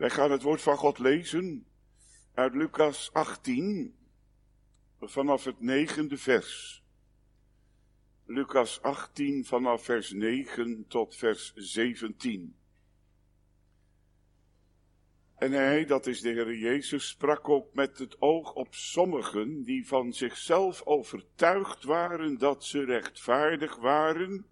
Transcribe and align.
Wij 0.00 0.10
gaan 0.10 0.30
het 0.30 0.42
woord 0.42 0.62
van 0.62 0.76
God 0.76 0.98
lezen 0.98 1.66
uit 2.34 2.54
Lucas 2.54 3.12
18, 3.12 3.96
vanaf 5.00 5.44
het 5.44 5.60
negende 5.60 6.18
vers. 6.18 6.82
Lucas 8.24 8.82
18 8.82 9.44
vanaf 9.44 9.84
vers 9.84 10.12
9 10.12 10.84
tot 10.88 11.16
vers 11.16 11.52
17. 11.54 12.56
En 15.34 15.52
hij, 15.52 15.84
dat 15.84 16.06
is 16.06 16.20
de 16.20 16.28
Heer 16.28 16.56
Jezus, 16.56 17.08
sprak 17.08 17.48
ook 17.48 17.74
met 17.74 17.98
het 17.98 18.20
oog 18.20 18.54
op 18.54 18.74
sommigen 18.74 19.62
die 19.62 19.86
van 19.86 20.12
zichzelf 20.12 20.82
overtuigd 20.82 21.84
waren 21.84 22.38
dat 22.38 22.64
ze 22.64 22.84
rechtvaardig 22.84 23.76
waren 23.76 24.46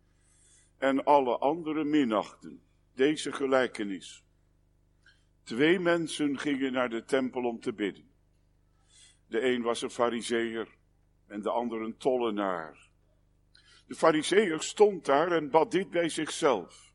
en 0.79 1.05
alle 1.05 1.39
anderen 1.39 1.91
minachten. 1.91 2.63
Deze 2.95 3.33
gelijkenis. 3.33 4.27
Twee 5.49 5.79
mensen 5.79 6.39
gingen 6.39 6.73
naar 6.73 6.89
de 6.89 7.05
tempel 7.05 7.45
om 7.45 7.61
te 7.61 7.73
bidden. 7.73 8.11
De 9.29 9.41
een 9.41 9.63
was 9.63 9.83
een 9.83 9.91
fariseer 9.91 10.69
en 11.27 11.43
de 11.43 11.51
ander 11.51 11.81
een 11.81 11.97
tollenaar. 11.97 12.91
De 13.87 13.95
fariseer 13.95 14.61
stond 14.61 15.05
daar 15.05 15.33
en 15.33 15.51
bad 15.51 15.71
dit 15.71 15.91
bij 15.91 16.09
zichzelf. 16.09 16.93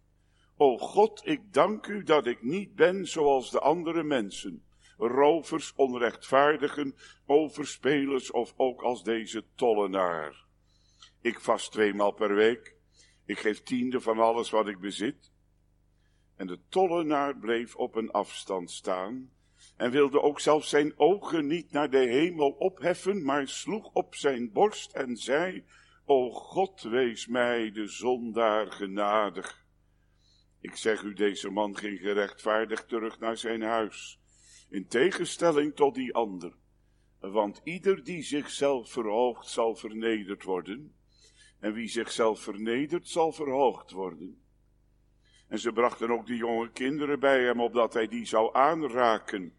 O 0.57 0.77
God, 0.77 1.21
ik 1.25 1.53
dank 1.53 1.87
u 1.87 2.03
dat 2.03 2.25
ik 2.25 2.43
niet 2.43 2.75
ben 2.75 3.07
zoals 3.07 3.51
de 3.51 3.59
andere 3.59 4.03
mensen, 4.03 4.65
rovers, 4.97 5.73
onrechtvaardigen, 5.75 6.95
overspelers 7.25 8.31
of 8.31 8.53
ook 8.57 8.81
als 8.81 9.03
deze 9.03 9.45
tollenaar. 9.55 10.45
Ik 11.21 11.39
vast 11.39 11.71
tweemaal 11.71 12.11
per 12.11 12.35
week, 12.35 12.75
ik 13.25 13.39
geef 13.39 13.63
tiende 13.63 14.01
van 14.01 14.19
alles 14.19 14.49
wat 14.49 14.67
ik 14.67 14.79
bezit. 14.79 15.32
En 16.43 16.49
de 16.49 16.59
tollenaar 16.69 17.37
bleef 17.37 17.75
op 17.75 17.95
een 17.95 18.11
afstand 18.11 18.71
staan 18.71 19.31
en 19.77 19.91
wilde 19.91 20.21
ook 20.21 20.39
zelfs 20.39 20.69
zijn 20.69 20.99
ogen 20.99 21.47
niet 21.47 21.71
naar 21.71 21.89
de 21.89 21.97
hemel 21.97 22.49
opheffen, 22.49 23.23
maar 23.23 23.47
sloeg 23.47 23.89
op 23.93 24.15
zijn 24.15 24.51
borst 24.51 24.91
en 24.91 25.17
zei, 25.17 25.65
O 26.05 26.29
God, 26.31 26.81
wees 26.81 27.27
mij 27.27 27.71
de 27.71 27.87
zondaar 27.87 28.71
genadig. 28.71 29.65
Ik 30.61 30.75
zeg 30.75 31.01
u, 31.01 31.13
deze 31.13 31.49
man 31.49 31.77
ging 31.77 31.99
gerechtvaardigd 31.99 32.87
terug 32.87 33.19
naar 33.19 33.37
zijn 33.37 33.61
huis, 33.61 34.19
in 34.69 34.87
tegenstelling 34.87 35.75
tot 35.75 35.95
die 35.95 36.13
ander. 36.13 36.53
Want 37.19 37.61
ieder 37.63 38.03
die 38.03 38.23
zichzelf 38.23 38.91
verhoogt, 38.91 39.47
zal 39.47 39.75
vernederd 39.75 40.43
worden, 40.43 40.95
en 41.59 41.73
wie 41.73 41.87
zichzelf 41.87 42.41
vernedert, 42.41 43.07
zal 43.07 43.31
verhoogd 43.31 43.91
worden. 43.91 44.42
En 45.53 45.59
ze 45.59 45.71
brachten 45.71 46.11
ook 46.11 46.27
de 46.27 46.35
jonge 46.35 46.71
kinderen 46.71 47.19
bij 47.19 47.43
hem, 47.43 47.61
opdat 47.61 47.93
hij 47.93 48.07
die 48.07 48.25
zou 48.25 48.55
aanraken. 48.55 49.53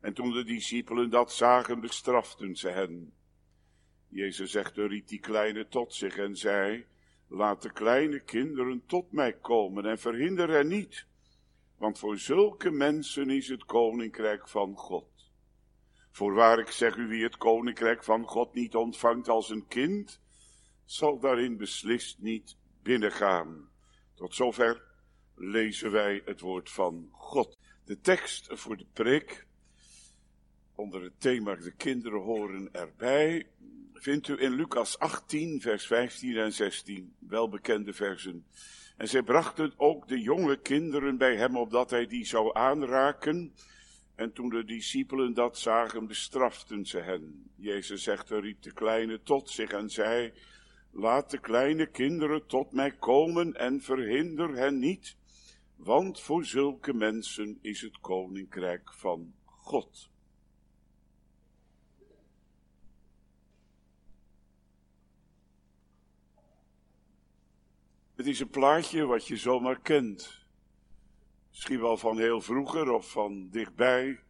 En 0.00 0.12
toen 0.12 0.32
de 0.32 0.44
discipelen 0.44 1.10
dat 1.10 1.32
zagen, 1.32 1.80
bestraften 1.80 2.56
ze 2.56 2.68
hen. 2.68 3.12
Jezus 4.08 4.50
zegt, 4.50 4.76
riep 4.76 5.06
die 5.06 5.20
kleine 5.20 5.68
tot 5.68 5.94
zich 5.94 6.16
en 6.16 6.36
zei, 6.36 6.86
laat 7.28 7.62
de 7.62 7.72
kleine 7.72 8.20
kinderen 8.20 8.82
tot 8.86 9.12
mij 9.12 9.32
komen 9.32 9.84
en 9.84 9.98
verhinder 9.98 10.48
hen 10.48 10.68
niet, 10.68 11.06
want 11.78 11.98
voor 11.98 12.18
zulke 12.18 12.70
mensen 12.70 13.30
is 13.30 13.48
het 13.48 13.64
koninkrijk 13.64 14.48
van 14.48 14.76
God. 14.76 15.30
Voorwaar 16.10 16.58
ik 16.58 16.70
zeg 16.70 16.96
u, 16.96 17.06
wie 17.06 17.22
het 17.22 17.36
koninkrijk 17.36 18.04
van 18.04 18.24
God 18.24 18.54
niet 18.54 18.74
ontvangt 18.74 19.28
als 19.28 19.50
een 19.50 19.66
kind, 19.66 20.20
zal 20.84 21.18
daarin 21.18 21.56
beslist 21.56 22.18
niet 22.18 22.56
binnengaan. 22.82 23.68
Tot 24.14 24.34
zover 24.34 24.90
lezen 25.42 25.90
wij 25.90 26.22
het 26.24 26.40
woord 26.40 26.70
van 26.70 27.08
God. 27.10 27.58
De 27.84 28.00
tekst 28.00 28.48
voor 28.50 28.76
de 28.76 28.86
preek, 28.92 29.46
onder 30.74 31.02
het 31.02 31.20
thema 31.20 31.54
de 31.54 31.72
kinderen 31.72 32.20
horen 32.20 32.68
erbij, 32.72 33.46
vindt 33.94 34.28
u 34.28 34.42
in 34.42 34.52
Lucas 34.52 34.98
18, 34.98 35.60
vers 35.60 35.86
15 35.86 36.36
en 36.36 36.52
16, 36.52 37.14
welbekende 37.18 37.92
versen. 37.92 38.46
En 38.96 39.08
zij 39.08 39.22
brachten 39.22 39.72
ook 39.76 40.08
de 40.08 40.20
jonge 40.20 40.60
kinderen 40.60 41.16
bij 41.16 41.36
hem, 41.36 41.56
opdat 41.56 41.90
hij 41.90 42.06
die 42.06 42.26
zou 42.26 42.56
aanraken. 42.56 43.54
En 44.14 44.32
toen 44.32 44.48
de 44.48 44.64
discipelen 44.64 45.34
dat 45.34 45.58
zagen, 45.58 46.06
bestraften 46.06 46.86
ze 46.86 46.98
hen. 46.98 47.50
Jezus 47.56 48.02
zegt, 48.02 48.30
er 48.30 48.40
riep 48.40 48.62
de 48.62 48.72
kleine 48.72 49.22
tot 49.22 49.50
zich 49.50 49.70
en 49.70 49.90
zei, 49.90 50.32
laat 50.90 51.30
de 51.30 51.38
kleine 51.38 51.86
kinderen 51.86 52.46
tot 52.46 52.72
mij 52.72 52.90
komen 52.90 53.54
en 53.54 53.80
verhinder 53.80 54.54
hen 54.56 54.78
niet, 54.78 55.16
want 55.82 56.20
voor 56.20 56.44
zulke 56.44 56.94
mensen 56.94 57.58
is 57.60 57.80
het 57.80 58.00
koninkrijk 58.00 58.94
van 58.94 59.34
God. 59.44 60.10
Het 68.14 68.26
is 68.26 68.40
een 68.40 68.48
plaatje 68.48 69.04
wat 69.04 69.26
je 69.26 69.36
zomaar 69.36 69.80
kent. 69.80 70.46
Misschien 71.50 71.80
wel 71.80 71.96
van 71.96 72.18
heel 72.18 72.40
vroeger 72.40 72.90
of 72.90 73.10
van 73.10 73.48
dichtbij 73.50 74.22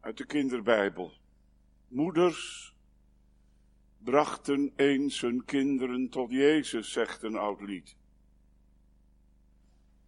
uit 0.00 0.16
de 0.16 0.26
kinderbijbel. 0.26 1.12
Moeders 1.88 2.74
brachten 3.98 4.72
eens 4.76 5.20
hun 5.20 5.44
kinderen 5.44 6.08
tot 6.08 6.30
Jezus, 6.30 6.92
zegt 6.92 7.22
een 7.22 7.36
oud 7.36 7.60
lied. 7.60 7.96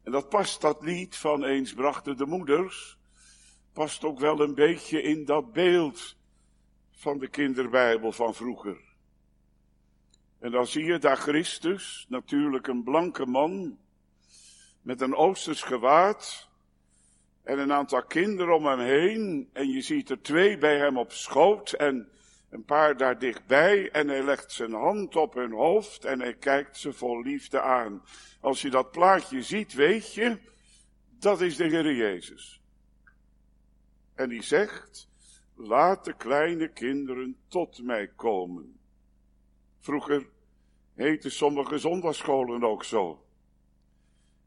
En 0.04 0.12
dat 0.12 0.28
past, 0.28 0.60
dat 0.60 0.82
lied 0.82 1.16
van 1.16 1.44
eens 1.44 1.74
brachten 1.74 2.16
de 2.16 2.26
moeders, 2.26 2.98
past 3.72 4.04
ook 4.04 4.18
wel 4.18 4.40
een 4.40 4.54
beetje 4.54 5.02
in 5.02 5.24
dat 5.24 5.52
beeld 5.52 6.16
van 6.92 7.18
de 7.18 7.28
kinderbijbel 7.28 8.12
van 8.12 8.34
vroeger. 8.34 8.80
En 10.38 10.50
dan 10.50 10.66
zie 10.66 10.84
je 10.84 10.98
daar 10.98 11.16
Christus, 11.16 12.06
natuurlijk 12.08 12.66
een 12.66 12.82
blanke 12.82 13.26
man, 13.26 13.78
met 14.82 15.00
een 15.00 15.14
oosters 15.14 15.62
gewaad 15.62 16.48
en 17.42 17.58
een 17.58 17.72
aantal 17.72 18.02
kinderen 18.02 18.54
om 18.54 18.66
hem 18.66 18.78
heen. 18.78 19.50
En 19.52 19.68
je 19.68 19.80
ziet 19.80 20.10
er 20.10 20.22
twee 20.22 20.58
bij 20.58 20.78
hem 20.78 20.98
op 20.98 21.12
schoot 21.12 21.72
en 21.72 22.08
een 22.54 22.64
paar 22.64 22.96
daar 22.96 23.18
dichtbij. 23.18 23.90
En 23.90 24.08
hij 24.08 24.22
legt 24.22 24.52
zijn 24.52 24.72
hand 24.72 25.16
op 25.16 25.34
hun 25.34 25.52
hoofd 25.52 26.04
en 26.04 26.20
hij 26.20 26.34
kijkt 26.34 26.76
ze 26.76 26.92
vol 26.92 27.22
liefde 27.22 27.60
aan. 27.60 28.02
Als 28.40 28.62
je 28.62 28.70
dat 28.70 28.90
plaatje 28.90 29.42
ziet, 29.42 29.72
weet 29.72 30.14
je, 30.14 30.38
dat 31.18 31.40
is 31.40 31.56
de 31.56 31.64
Heer 31.64 31.94
Jezus. 31.94 32.62
En 34.14 34.28
die 34.28 34.42
zegt, 34.42 35.08
laat 35.54 36.04
de 36.04 36.16
kleine 36.16 36.72
kinderen 36.72 37.36
tot 37.48 37.82
mij 37.82 38.08
komen. 38.08 38.78
Vroeger 39.80 40.28
heten 40.94 41.30
sommige 41.30 41.78
zondagscholen 41.78 42.64
ook 42.64 42.84
zo. 42.84 43.23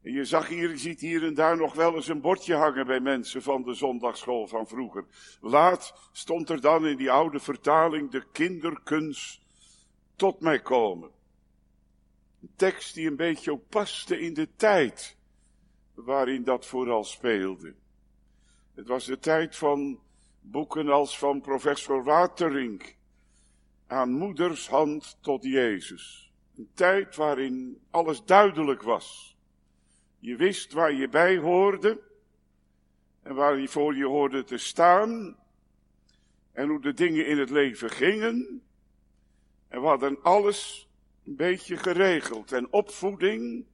En 0.08 0.14
je 0.14 0.24
zag 0.24 0.48
hier, 0.48 0.70
je 0.70 0.76
ziet 0.76 1.00
hier 1.00 1.24
en 1.24 1.34
daar 1.34 1.56
nog 1.56 1.74
wel 1.74 1.94
eens 1.94 2.08
een 2.08 2.20
bordje 2.20 2.54
hangen 2.54 2.86
bij 2.86 3.00
mensen 3.00 3.42
van 3.42 3.62
de 3.62 3.74
zondagschool 3.74 4.46
van 4.46 4.66
vroeger. 4.66 5.04
Laat 5.40 6.08
stond 6.12 6.50
er 6.50 6.60
dan 6.60 6.86
in 6.86 6.96
die 6.96 7.10
oude 7.10 7.40
vertaling 7.40 8.10
de 8.10 8.24
kinderkunst 8.32 9.40
tot 10.16 10.40
mij 10.40 10.60
komen. 10.60 11.10
Een 12.40 12.52
tekst 12.56 12.94
die 12.94 13.08
een 13.08 13.16
beetje 13.16 13.52
ook 13.52 13.68
paste 13.68 14.20
in 14.20 14.34
de 14.34 14.48
tijd 14.56 15.16
waarin 15.94 16.44
dat 16.44 16.66
vooral 16.66 17.04
speelde. 17.04 17.74
Het 18.74 18.86
was 18.86 19.04
de 19.04 19.18
tijd 19.18 19.56
van 19.56 20.00
boeken 20.40 20.88
als 20.88 21.18
van 21.18 21.40
professor 21.40 22.04
Waterink, 22.04 22.96
aan 23.86 24.12
moeders 24.12 24.68
hand 24.68 25.18
tot 25.20 25.42
Jezus. 25.42 26.32
Een 26.56 26.70
tijd 26.74 27.16
waarin 27.16 27.80
alles 27.90 28.24
duidelijk 28.24 28.82
was. 28.82 29.37
Je 30.18 30.36
wist 30.36 30.72
waar 30.72 30.92
je 30.92 31.08
bij 31.08 31.36
hoorde 31.36 32.00
en 33.22 33.34
waar 33.34 33.58
je 33.58 33.68
voor 33.68 33.96
je 33.96 34.06
hoorde 34.06 34.44
te 34.44 34.56
staan 34.56 35.36
en 36.52 36.68
hoe 36.68 36.80
de 36.80 36.94
dingen 36.94 37.26
in 37.26 37.38
het 37.38 37.50
leven 37.50 37.90
gingen. 37.90 38.62
En 39.68 39.80
we 39.80 39.86
hadden 39.86 40.22
alles 40.22 40.88
een 41.24 41.36
beetje 41.36 41.76
geregeld. 41.76 42.52
En 42.52 42.72
opvoeding 42.72 43.66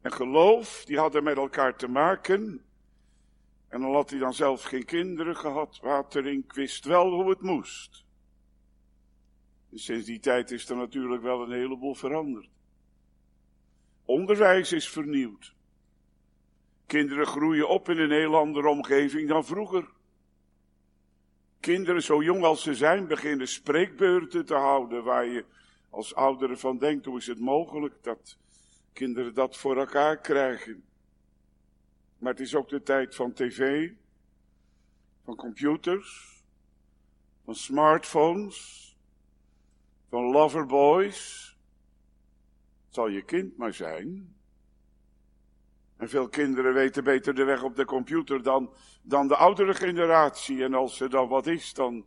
en 0.00 0.12
geloof, 0.12 0.84
die 0.84 0.98
hadden 0.98 1.24
met 1.24 1.36
elkaar 1.36 1.76
te 1.76 1.88
maken. 1.88 2.64
En 3.68 3.80
dan 3.80 3.92
had 3.92 4.10
hij 4.10 4.18
dan 4.18 4.34
zelf 4.34 4.62
geen 4.62 4.84
kinderen 4.84 5.36
gehad. 5.36 5.78
Watering 5.82 6.52
wist 6.52 6.84
wel 6.84 7.10
hoe 7.10 7.30
het 7.30 7.40
moest. 7.40 8.04
Sinds 9.74 10.06
die 10.06 10.20
tijd 10.20 10.50
is 10.50 10.68
er 10.68 10.76
natuurlijk 10.76 11.22
wel 11.22 11.42
een 11.42 11.52
heleboel 11.52 11.94
veranderd. 11.94 12.48
Onderwijs 14.04 14.72
is 14.72 14.88
vernieuwd. 14.88 15.54
Kinderen 16.92 17.26
groeien 17.26 17.68
op 17.68 17.88
in 17.88 17.98
een 17.98 18.10
heel 18.10 18.36
andere 18.36 18.68
omgeving 18.68 19.28
dan 19.28 19.44
vroeger. 19.44 19.88
Kinderen, 21.60 22.02
zo 22.02 22.22
jong 22.22 22.44
als 22.44 22.62
ze 22.62 22.74
zijn, 22.74 23.06
beginnen 23.06 23.48
spreekbeurten 23.48 24.44
te 24.44 24.54
houden 24.54 25.04
waar 25.04 25.26
je 25.26 25.44
als 25.90 26.14
ouderen 26.14 26.58
van 26.58 26.78
denkt, 26.78 27.04
hoe 27.04 27.18
is 27.18 27.26
het 27.26 27.38
mogelijk 27.38 28.02
dat 28.02 28.38
kinderen 28.92 29.34
dat 29.34 29.56
voor 29.56 29.76
elkaar 29.76 30.20
krijgen. 30.20 30.84
Maar 32.18 32.32
het 32.32 32.40
is 32.40 32.54
ook 32.54 32.68
de 32.68 32.82
tijd 32.82 33.14
van 33.14 33.32
tv, 33.32 33.90
van 35.24 35.36
computers, 35.36 36.42
van 37.44 37.54
smartphones, 37.54 38.90
van 40.08 40.24
loverboys. 40.24 41.56
Het 42.84 42.94
zal 42.94 43.08
je 43.08 43.22
kind 43.24 43.56
maar 43.56 43.74
zijn. 43.74 44.36
En 46.02 46.08
veel 46.08 46.28
kinderen 46.28 46.74
weten 46.74 47.04
beter 47.04 47.34
de 47.34 47.44
weg 47.44 47.62
op 47.62 47.76
de 47.76 47.84
computer 47.84 48.42
dan, 48.42 48.72
dan 49.02 49.28
de 49.28 49.36
oudere 49.36 49.74
generatie. 49.74 50.64
En 50.64 50.74
als 50.74 51.00
er 51.00 51.10
dan 51.10 51.28
wat 51.28 51.46
is, 51.46 51.74
dan, 51.74 52.06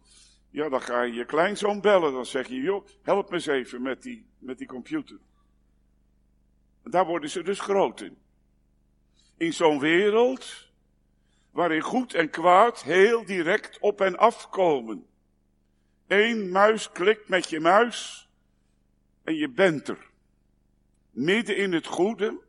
ja, 0.50 0.69
dan 0.69 0.81
ga 0.81 1.01
je 1.01 1.13
je 1.13 1.25
kleinzoon 1.25 1.81
bellen. 1.81 2.13
Dan 2.13 2.25
zeg 2.25 2.47
je, 2.47 2.56
joh, 2.56 2.86
help 3.01 3.30
me 3.30 3.36
eens 3.36 3.45
even 3.45 3.81
met 3.81 4.01
die, 4.01 4.25
met 4.39 4.57
die 4.57 4.68
computer. 4.68 5.18
En 6.83 6.92
daar 6.92 7.06
worden 7.06 7.30
ze 7.30 7.44
dus 7.44 7.59
groot 7.59 8.01
in. 8.01 8.18
In 9.38 9.53
zo'n 9.53 9.80
wereld 9.80 10.71
waarin 11.51 11.81
goed 11.81 12.13
en 12.13 12.30
kwaad 12.30 12.83
heel 12.83 13.25
direct 13.25 13.80
op 13.80 14.01
en 14.01 14.18
af 14.18 14.50
komen. 14.50 15.06
Eén 16.07 16.50
muisklik 16.50 17.27
met 17.27 17.50
je 17.50 17.59
muis 17.59 18.30
en 19.24 19.36
je 19.36 19.50
bent 19.50 19.88
er. 19.88 20.09
Midden 21.12 21.57
in 21.57 21.74
het 21.74 21.86
goede 21.86 22.44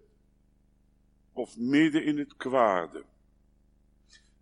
of 1.37 1.57
midden 1.57 2.05
in 2.05 2.19
het 2.19 2.37
kwade. 2.37 3.05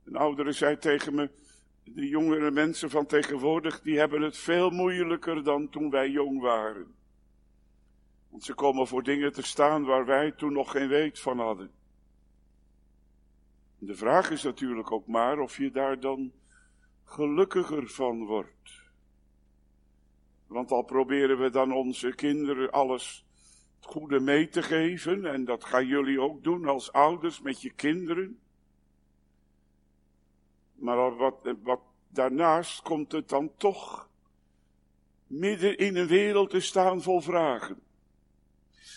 Een 0.05 0.17
oudere 0.17 0.53
zei 0.53 0.79
tegen 0.79 1.15
me, 1.15 1.31
de 1.85 2.09
jongere 2.09 2.51
mensen 2.51 2.91
van 2.91 3.07
tegenwoordig, 3.07 3.81
die 3.81 3.99
hebben 3.99 4.23
het 4.23 4.37
veel 4.37 4.71
moeilijker 4.71 5.45
dan 5.45 5.69
toen 5.69 5.91
wij 5.91 6.11
jong 6.11 6.41
waren. 6.41 6.95
Want 8.29 8.45
ze 8.45 8.55
komen 8.55 8.87
voor 8.87 9.03
dingen 9.03 9.33
te 9.33 9.43
staan 9.43 9.85
waar 9.85 10.07
wij 10.07 10.33
toen 10.33 10.53
nog 10.53 10.71
geen 10.71 10.89
weet 10.89 11.21
van 11.21 11.39
hadden. 11.39 11.71
De 13.79 13.95
vraag 13.95 14.31
is 14.31 14.43
natuurlijk 14.43 14.93
ook 14.93 15.07
maar 15.07 15.39
of 15.39 15.57
je 15.57 15.71
daar 15.71 16.01
dan 16.01 16.33
gelukkiger 17.05 17.89
van 17.89 18.25
wordt. 18.25 18.83
Want 20.47 20.71
al 20.71 20.83
proberen 20.83 21.39
we 21.39 21.51
dan 21.51 21.73
onze 21.73 22.15
kinderen 22.15 22.71
alles 22.71 23.24
goede 23.85 24.21
mee 24.21 24.49
te 24.49 24.63
geven, 24.63 25.27
en 25.27 25.45
dat 25.45 25.65
gaan 25.65 25.87
jullie 25.87 26.21
ook 26.21 26.43
doen 26.43 26.67
als 26.67 26.93
ouders 26.93 27.41
met 27.41 27.63
je 27.63 27.71
kinderen. 27.71 28.39
Maar 30.75 31.17
wat, 31.17 31.55
wat 31.63 31.81
daarnaast 32.09 32.83
komt 32.83 33.13
het 33.13 33.29
dan 33.29 33.53
toch 33.57 34.09
midden 35.27 35.79
in 35.79 35.97
een 35.97 36.07
wereld 36.07 36.51
te 36.51 36.61
staan 36.61 37.03
vol 37.03 37.21
vragen. 37.21 37.83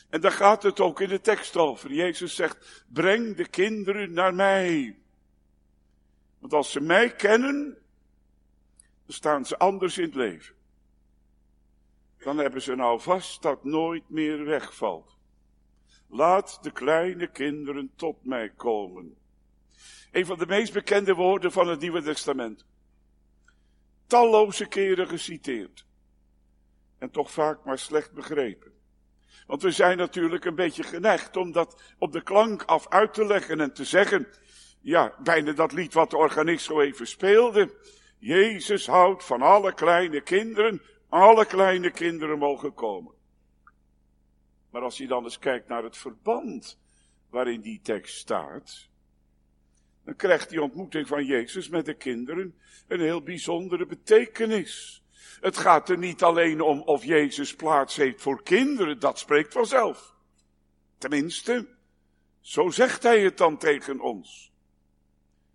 En 0.10 0.22
daar 0.22 0.32
gaat 0.32 0.64
het 0.64 0.80
ook 0.80 1.02
in 1.02 1.10
de 1.10 1.22
tekst 1.22 1.58
over. 1.58 1.94
Jezus 1.94 2.36
zegt, 2.36 2.86
breng 2.88 3.36
de 3.36 3.48
kinderen 3.48 4.14
naar 4.14 4.34
mij. 4.34 5.00
Want 6.40 6.54
als 6.54 6.72
ze 6.72 6.82
mij 6.82 7.16
kennen, 7.16 7.78
dan 9.06 9.16
staan 9.16 9.46
ze 9.46 9.58
anders 9.58 9.98
in 9.98 10.06
het 10.06 10.16
leven 10.16 10.57
dan 12.24 12.38
hebben 12.38 12.62
ze 12.62 12.76
nou 12.76 13.02
vast 13.02 13.42
dat 13.42 13.64
nooit 13.64 14.10
meer 14.10 14.46
wegvalt. 14.46 15.18
Laat 16.10 16.60
de 16.62 16.72
kleine 16.72 17.28
kinderen 17.28 17.92
tot 17.96 18.26
mij 18.26 18.50
komen. 18.50 19.18
Een 20.12 20.26
van 20.26 20.38
de 20.38 20.46
meest 20.46 20.74
bekende 20.74 21.14
woorden 21.14 21.52
van 21.52 21.68
het 21.68 21.80
Nieuwe 21.80 22.02
Testament. 22.02 22.66
Talloze 24.08 24.66
keren 24.66 25.08
geciteerd. 25.08 25.86
En 26.98 27.12
toch 27.12 27.32
vaak 27.32 27.66
maar 27.66 27.80
slecht 27.80 28.14
begrepen. 28.14 28.72
Want 29.48 29.62
we 29.62 29.72
zijn 29.72 29.98
natuurlijk 29.98 30.46
een 30.46 30.56
beetje 30.56 30.84
geneigd 30.84 31.38
om 31.38 31.52
dat 31.52 31.82
op 31.98 32.12
de 32.12 32.24
klank 32.24 32.64
af 32.64 32.88
uit 32.90 33.14
te 33.14 33.26
leggen 33.26 33.62
en 33.62 33.74
te 33.74 33.86
zeggen. 33.86 34.28
Ja, 34.82 35.16
bijna 35.24 35.52
dat 35.52 35.72
lied 35.72 35.94
wat 35.94 36.10
de 36.10 36.18
organist 36.18 36.66
zo 36.66 36.82
even 36.82 37.08
speelde. 37.08 37.76
Jezus 38.18 38.88
houdt 38.88 39.24
van 39.24 39.42
alle 39.42 39.74
kleine 39.74 40.22
kinderen, 40.22 40.82
alle 41.10 41.46
kleine 41.46 41.92
kinderen 41.92 42.38
mogen 42.38 42.74
komen. 42.74 43.14
Maar 44.70 44.82
als 44.82 44.98
je 44.98 45.08
dan 45.08 45.24
eens 45.24 45.40
kijkt 45.40 45.68
naar 45.68 45.84
het 45.84 45.98
verband 45.98 46.80
waarin 47.30 47.62
die 47.62 47.80
tekst 47.82 48.18
staat, 48.18 48.90
dan 50.04 50.16
krijgt 50.16 50.50
die 50.50 50.62
ontmoeting 50.62 51.08
van 51.08 51.26
Jezus 51.26 51.70
met 51.70 51.86
de 51.86 51.94
kinderen 51.94 52.56
een 52.88 53.00
heel 53.00 53.22
bijzondere 53.22 53.86
betekenis. 53.86 55.04
Het 55.40 55.58
gaat 55.58 55.90
er 55.90 55.98
niet 55.98 56.24
alleen 56.24 56.62
om 56.62 56.82
of 56.82 57.04
Jezus 57.04 57.56
plaats 57.56 57.96
heeft 57.96 58.22
voor 58.22 58.44
kinderen, 58.44 59.00
dat 59.00 59.20
spreekt 59.20 59.54
vanzelf. 59.54 60.16
Tenminste, 60.98 61.68
zo 62.40 62.70
zegt 62.70 63.04
hij 63.04 63.22
het 63.22 63.38
dan 63.38 63.58
tegen 63.58 64.00
ons. 64.00 64.52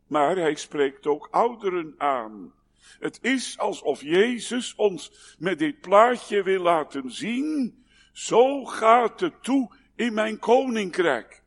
Maar 0.07 0.37
hij 0.37 0.55
spreekt 0.55 1.07
ook 1.07 1.29
ouderen 1.31 1.95
aan. 1.99 2.53
Het 2.99 3.19
is 3.23 3.59
alsof 3.59 4.03
Jezus 4.03 4.75
ons 4.75 5.35
met 5.39 5.59
dit 5.59 5.81
plaatje 5.81 6.43
wil 6.43 6.63
laten 6.63 7.11
zien, 7.11 7.85
zo 8.13 8.65
gaat 8.65 9.21
het 9.21 9.43
toe 9.43 9.77
in 9.95 10.15
mijn 10.15 10.39
koninkrijk. 10.39 11.43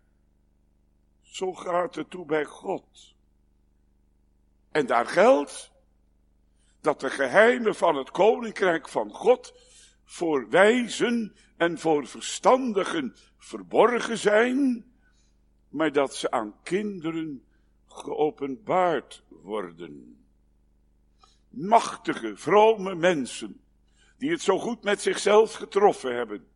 Zo 1.22 1.54
gaat 1.54 1.96
het 1.96 2.10
toe 2.10 2.26
bij 2.26 2.46
God. 2.46 3.16
En 4.72 4.86
daar 4.86 5.06
geldt 5.06 5.72
dat 6.82 7.00
de 7.00 7.10
geheimen 7.10 7.76
van 7.76 7.96
het 7.96 8.12
koninkrijk 8.12 8.90
van 8.90 9.12
God 9.12 9.54
voor 10.04 10.50
wijzen 10.50 11.36
en 11.58 11.80
voor 11.80 12.08
verstandigen 12.08 13.16
verborgen 13.38 14.18
zijn, 14.18 14.92
maar 15.70 15.92
dat 15.92 16.16
ze 16.16 16.32
aan 16.32 16.56
kinderen 16.64 17.44
geopenbaard 17.88 19.24
worden 19.30 20.25
machtige, 21.56 22.36
vrome 22.36 22.96
mensen, 22.96 23.60
die 24.18 24.32
het 24.32 24.42
zo 24.42 24.60
goed 24.60 24.84
met 24.84 25.02
zichzelf 25.02 25.54
getroffen 25.54 26.16
hebben, 26.16 26.48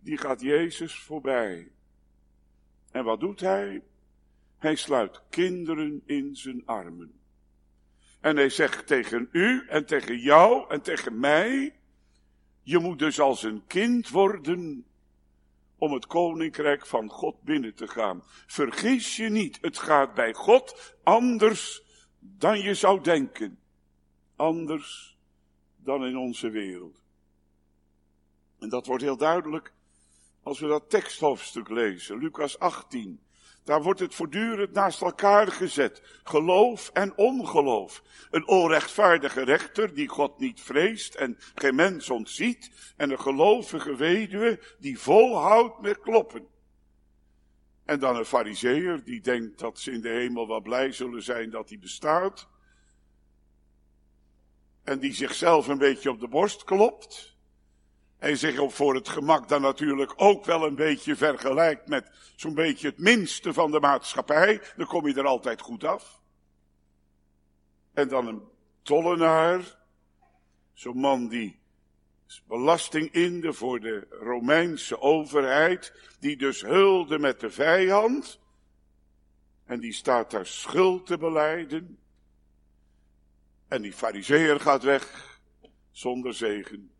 die 0.00 0.18
gaat 0.18 0.40
Jezus 0.40 0.98
voorbij. 0.98 1.72
En 2.90 3.04
wat 3.04 3.20
doet 3.20 3.40
hij? 3.40 3.82
Hij 4.58 4.74
sluit 4.74 5.22
kinderen 5.30 6.02
in 6.06 6.36
zijn 6.36 6.62
armen. 6.66 7.20
En 8.20 8.36
hij 8.36 8.48
zegt 8.48 8.86
tegen 8.86 9.28
u 9.32 9.66
en 9.68 9.86
tegen 9.86 10.18
jou 10.18 10.70
en 10.70 10.82
tegen 10.82 11.20
mij, 11.20 11.76
je 12.62 12.78
moet 12.78 12.98
dus 12.98 13.20
als 13.20 13.42
een 13.42 13.62
kind 13.66 14.08
worden 14.08 14.84
om 15.78 15.92
het 15.92 16.06
koninkrijk 16.06 16.86
van 16.86 17.08
God 17.08 17.42
binnen 17.42 17.74
te 17.74 17.88
gaan. 17.88 18.22
Vergis 18.46 19.16
je 19.16 19.28
niet, 19.28 19.58
het 19.60 19.78
gaat 19.78 20.14
bij 20.14 20.34
God 20.34 20.94
anders 21.02 21.82
dan 22.18 22.60
je 22.60 22.74
zou 22.74 23.02
denken 23.02 23.58
anders 24.42 25.18
dan 25.76 26.06
in 26.06 26.16
onze 26.16 26.50
wereld. 26.50 27.02
En 28.58 28.68
dat 28.68 28.86
wordt 28.86 29.02
heel 29.02 29.16
duidelijk 29.16 29.72
als 30.42 30.60
we 30.60 30.66
dat 30.66 30.90
teksthoofdstuk 30.90 31.68
lezen, 31.68 32.18
Lucas 32.18 32.58
18. 32.58 33.20
Daar 33.64 33.82
wordt 33.82 34.00
het 34.00 34.14
voortdurend 34.14 34.72
naast 34.72 35.02
elkaar 35.02 35.46
gezet. 35.46 36.02
Geloof 36.24 36.90
en 36.92 37.16
ongeloof. 37.16 38.02
Een 38.30 38.48
onrechtvaardige 38.48 39.42
rechter 39.42 39.94
die 39.94 40.08
God 40.08 40.38
niet 40.38 40.60
vreest 40.60 41.14
en 41.14 41.38
geen 41.54 41.74
mens 41.74 42.10
ontziet. 42.10 42.70
En 42.96 43.10
een 43.10 43.20
gelovige 43.20 43.96
weduwe 43.96 44.60
die 44.78 44.98
volhoudt 44.98 45.80
met 45.80 46.00
kloppen. 46.00 46.46
En 47.84 48.00
dan 48.00 48.16
een 48.16 48.24
fariseer 48.24 49.04
die 49.04 49.20
denkt 49.20 49.58
dat 49.58 49.78
ze 49.78 49.92
in 49.92 50.00
de 50.00 50.08
hemel 50.08 50.48
wel 50.48 50.60
blij 50.60 50.92
zullen 50.92 51.22
zijn 51.22 51.50
dat 51.50 51.68
hij 51.68 51.78
bestaat. 51.78 52.50
En 54.84 54.98
die 54.98 55.12
zichzelf 55.12 55.68
een 55.68 55.78
beetje 55.78 56.10
op 56.10 56.20
de 56.20 56.28
borst 56.28 56.64
klopt. 56.64 57.36
En 58.18 58.36
zich 58.36 58.72
voor 58.72 58.94
het 58.94 59.08
gemak 59.08 59.48
dan 59.48 59.62
natuurlijk 59.62 60.12
ook 60.16 60.44
wel 60.44 60.66
een 60.66 60.74
beetje 60.74 61.16
vergelijkt 61.16 61.88
met 61.88 62.10
zo'n 62.36 62.54
beetje 62.54 62.88
het 62.88 62.98
minste 62.98 63.52
van 63.52 63.70
de 63.70 63.80
maatschappij. 63.80 64.62
Dan 64.76 64.86
kom 64.86 65.08
je 65.08 65.14
er 65.14 65.26
altijd 65.26 65.60
goed 65.60 65.84
af. 65.84 66.20
En 67.92 68.08
dan 68.08 68.26
een 68.26 68.42
tollenaar. 68.82 69.80
Zo'n 70.72 70.98
man 70.98 71.28
die 71.28 71.60
belasting 72.46 73.12
inde 73.12 73.52
voor 73.52 73.80
de 73.80 74.06
Romeinse 74.10 75.00
overheid. 75.00 75.92
Die 76.20 76.36
dus 76.36 76.60
hulde 76.60 77.18
met 77.18 77.40
de 77.40 77.50
vijand. 77.50 78.40
En 79.64 79.80
die 79.80 79.92
staat 79.92 80.30
daar 80.30 80.46
schuld 80.46 81.06
te 81.06 81.18
beleiden. 81.18 81.98
En 83.72 83.82
die 83.82 83.92
fariseer 83.92 84.60
gaat 84.60 84.82
weg 84.82 85.38
zonder 85.90 86.34
zegen. 86.34 86.90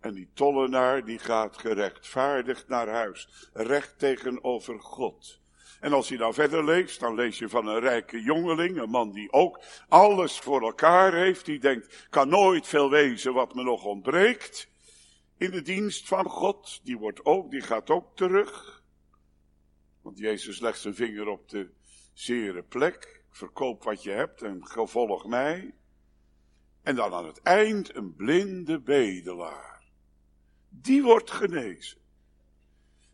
En 0.00 0.14
die 0.14 0.30
tollenaar 0.34 1.04
die 1.04 1.18
gaat 1.18 1.58
gerechtvaardigd 1.58 2.68
naar 2.68 2.88
huis, 2.88 3.48
recht 3.52 3.98
tegenover 3.98 4.80
God. 4.80 5.40
En 5.80 5.92
als 5.92 6.08
je 6.08 6.16
dan 6.16 6.34
verder 6.34 6.64
leest, 6.64 7.00
dan 7.00 7.14
lees 7.14 7.38
je 7.38 7.48
van 7.48 7.66
een 7.66 7.80
rijke 7.80 8.22
jongeling, 8.22 8.80
een 8.80 8.90
man 8.90 9.12
die 9.12 9.32
ook 9.32 9.60
alles 9.88 10.38
voor 10.38 10.62
elkaar 10.62 11.14
heeft, 11.14 11.44
die 11.44 11.58
denkt, 11.58 12.06
kan 12.10 12.28
nooit 12.28 12.66
veel 12.66 12.90
wezen 12.90 13.34
wat 13.34 13.54
me 13.54 13.62
nog 13.62 13.84
ontbreekt. 13.84 14.68
In 15.38 15.50
de 15.50 15.62
dienst 15.62 16.08
van 16.08 16.24
God, 16.24 16.80
die 16.84 16.98
wordt 16.98 17.24
ook, 17.24 17.50
die 17.50 17.62
gaat 17.62 17.90
ook 17.90 18.16
terug. 18.16 18.82
Want 20.02 20.18
Jezus 20.18 20.60
legt 20.60 20.80
zijn 20.80 20.94
vinger 20.94 21.28
op 21.28 21.48
de 21.48 21.70
zere 22.12 22.62
plek 22.62 23.15
verkoop 23.36 23.82
wat 23.82 24.02
je 24.02 24.10
hebt 24.10 24.42
en 24.42 24.60
volg 24.64 25.26
mij. 25.26 25.74
En 26.82 26.94
dan 26.94 27.12
aan 27.12 27.26
het 27.26 27.42
eind 27.42 27.94
een 27.94 28.14
blinde 28.14 28.80
bedelaar. 28.80 29.82
Die 30.68 31.02
wordt 31.02 31.30
genezen. 31.30 31.98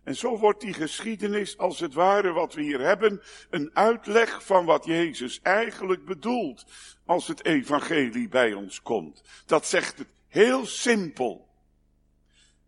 En 0.03 0.17
zo 0.17 0.39
wordt 0.39 0.61
die 0.61 0.73
geschiedenis, 0.73 1.59
als 1.59 1.81
het 1.81 1.95
ware 1.95 2.33
wat 2.33 2.55
we 2.55 2.63
hier 2.63 2.81
hebben, 2.81 3.23
een 3.51 3.71
uitleg 3.77 4.45
van 4.45 4.65
wat 4.65 4.85
Jezus 4.85 5.41
eigenlijk 5.41 6.05
bedoelt 6.05 6.65
als 7.05 7.29
het 7.29 7.45
evangelie 7.45 8.29
bij 8.29 8.53
ons 8.53 8.83
komt. 8.83 9.23
Dat 9.47 9.67
zegt 9.67 9.99
het 9.99 10.09
heel 10.29 10.67
simpel. 10.67 11.49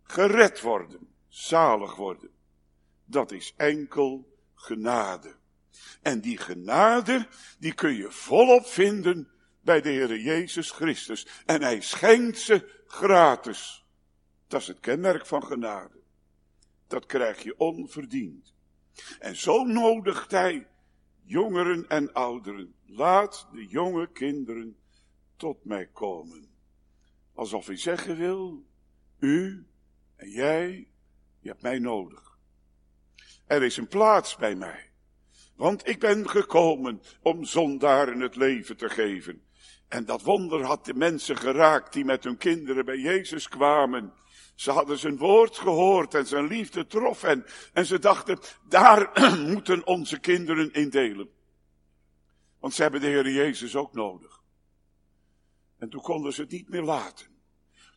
Gered 0.02 0.60
worden, 0.60 1.08
zalig 1.28 1.96
worden, 1.96 2.30
dat 3.04 3.32
is 3.32 3.54
enkel 3.56 4.32
genade. 4.54 5.36
En 6.02 6.20
die 6.20 6.38
genade, 6.38 7.28
die 7.58 7.74
kun 7.74 7.94
je 7.94 8.10
volop 8.10 8.66
vinden 8.66 9.28
bij 9.60 9.80
de 9.80 9.88
Heer 9.88 10.18
Jezus 10.18 10.70
Christus. 10.70 11.26
En 11.46 11.62
hij 11.62 11.80
schenkt 11.80 12.38
ze 12.38 12.82
gratis. 12.86 13.84
Dat 14.46 14.60
is 14.60 14.66
het 14.66 14.80
kenmerk 14.80 15.26
van 15.26 15.44
genade. 15.44 16.00
Dat 16.86 17.06
krijg 17.06 17.42
je 17.42 17.58
onverdiend. 17.58 18.54
En 19.18 19.36
zo 19.36 19.64
nodigt 19.64 20.30
hij 20.30 20.66
jongeren 21.22 21.88
en 21.88 22.12
ouderen. 22.12 22.74
Laat 22.86 23.48
de 23.52 23.66
jonge 23.66 24.12
kinderen 24.12 24.76
tot 25.36 25.64
mij 25.64 25.86
komen. 25.86 26.48
Alsof 27.34 27.66
hij 27.66 27.76
zeggen 27.76 28.16
wil, 28.16 28.64
u 29.18 29.66
en 30.16 30.30
jij, 30.30 30.88
je 31.40 31.48
hebt 31.48 31.62
mij 31.62 31.78
nodig. 31.78 32.38
Er 33.46 33.62
is 33.62 33.76
een 33.76 33.88
plaats 33.88 34.36
bij 34.36 34.54
mij. 34.54 34.92
Want 35.56 35.88
ik 35.88 36.00
ben 36.00 36.28
gekomen 36.28 37.02
om 37.22 37.44
zondaren 37.44 38.20
het 38.20 38.36
leven 38.36 38.76
te 38.76 38.88
geven. 38.88 39.42
En 39.88 40.04
dat 40.04 40.22
wonder 40.22 40.64
had 40.64 40.84
de 40.84 40.94
mensen 40.94 41.36
geraakt 41.36 41.92
die 41.92 42.04
met 42.04 42.24
hun 42.24 42.36
kinderen 42.36 42.84
bij 42.84 42.98
Jezus 42.98 43.48
kwamen. 43.48 44.12
Ze 44.54 44.70
hadden 44.70 44.98
zijn 44.98 45.16
woord 45.16 45.58
gehoord 45.58 46.14
en 46.14 46.26
zijn 46.26 46.46
liefde 46.46 46.86
trof 46.86 47.20
hen. 47.22 47.44
En 47.72 47.86
ze 47.86 47.98
dachten, 47.98 48.38
daar 48.68 49.10
moeten 49.52 49.86
onze 49.86 50.20
kinderen 50.20 50.72
in 50.72 50.90
delen. 50.90 51.28
Want 52.58 52.74
ze 52.74 52.82
hebben 52.82 53.00
de 53.00 53.06
Heer 53.06 53.30
Jezus 53.30 53.76
ook 53.76 53.92
nodig. 53.92 54.42
En 55.78 55.88
toen 55.88 56.02
konden 56.02 56.32
ze 56.32 56.40
het 56.40 56.50
niet 56.50 56.68
meer 56.68 56.82
laten. 56.82 57.26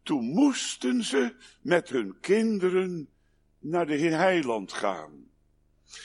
Toen 0.04 0.26
moesten 0.26 1.04
ze 1.04 1.36
met 1.62 1.90
hun 1.90 2.20
kinderen 2.20 3.10
naar 3.60 3.86
de 3.86 3.98
heiland 3.98 4.74
gaan. 4.74 5.30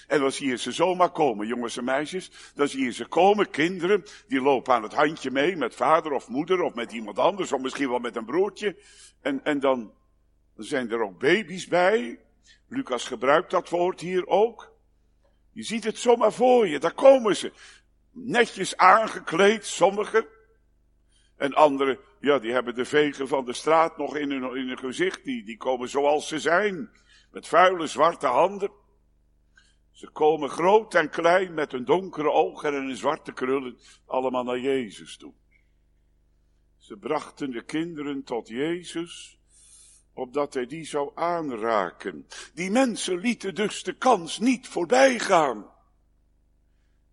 En 0.06 0.20
dan 0.20 0.32
zie 0.32 0.48
je 0.48 0.56
ze 0.56 0.72
zomaar 0.72 1.10
komen, 1.10 1.46
jongens 1.46 1.76
en 1.76 1.84
meisjes. 1.84 2.30
Dan 2.54 2.68
zie 2.68 2.84
je 2.84 2.92
ze 2.92 3.06
komen, 3.06 3.50
kinderen, 3.50 4.04
die 4.28 4.40
lopen 4.40 4.74
aan 4.74 4.82
het 4.82 4.94
handje 4.94 5.30
mee 5.30 5.56
met 5.56 5.74
vader 5.74 6.12
of 6.12 6.28
moeder 6.28 6.62
of 6.62 6.74
met 6.74 6.92
iemand 6.92 7.18
anders, 7.18 7.52
of 7.52 7.60
misschien 7.60 7.88
wel 7.88 7.98
met 7.98 8.16
een 8.16 8.24
broertje. 8.24 8.76
En, 9.20 9.44
en 9.44 9.60
dan, 9.60 9.92
zijn 10.56 10.90
er 10.90 11.02
ook 11.02 11.18
baby's 11.18 11.66
bij. 11.66 12.20
Lucas 12.68 13.04
gebruikt 13.04 13.50
dat 13.50 13.68
woord 13.68 14.00
hier 14.00 14.26
ook. 14.26 14.72
Je 15.52 15.62
ziet 15.62 15.84
het 15.84 15.98
zomaar 15.98 16.32
voor 16.32 16.68
je, 16.68 16.78
daar 16.78 16.94
komen 16.94 17.36
ze. 17.36 17.52
Netjes 18.10 18.76
aangekleed, 18.76 19.66
sommigen. 19.66 20.26
En 21.36 21.54
anderen, 21.54 21.98
ja, 22.20 22.38
die 22.38 22.52
hebben 22.52 22.74
de 22.74 22.84
vegen 22.84 23.28
van 23.28 23.44
de 23.44 23.52
straat 23.52 23.96
nog 23.96 24.16
in 24.16 24.30
hun, 24.30 24.56
in 24.56 24.68
hun 24.68 24.78
gezicht. 24.78 25.24
Die, 25.24 25.44
die 25.44 25.56
komen 25.56 25.88
zoals 25.88 26.28
ze 26.28 26.38
zijn. 26.38 26.90
Met 27.30 27.48
vuile 27.48 27.86
zwarte 27.86 28.26
handen. 28.26 28.70
Ze 30.02 30.10
komen 30.10 30.50
groot 30.50 30.94
en 30.94 31.10
klein 31.10 31.54
met 31.54 31.72
hun 31.72 31.84
donkere 31.84 32.30
ogen 32.30 32.74
en 32.74 32.86
hun 32.86 32.96
zwarte 32.96 33.32
krullen 33.32 33.78
allemaal 34.06 34.44
naar 34.44 34.58
Jezus 34.58 35.16
toe. 35.16 35.32
Ze 36.78 36.96
brachten 36.96 37.50
de 37.50 37.64
kinderen 37.64 38.22
tot 38.24 38.48
Jezus, 38.48 39.38
opdat 40.14 40.54
hij 40.54 40.66
die 40.66 40.84
zou 40.84 41.10
aanraken. 41.14 42.26
Die 42.54 42.70
mensen 42.70 43.18
lieten 43.18 43.54
dus 43.54 43.82
de 43.82 43.92
kans 43.92 44.38
niet 44.38 44.68
voorbij 44.68 45.18
gaan. 45.18 45.70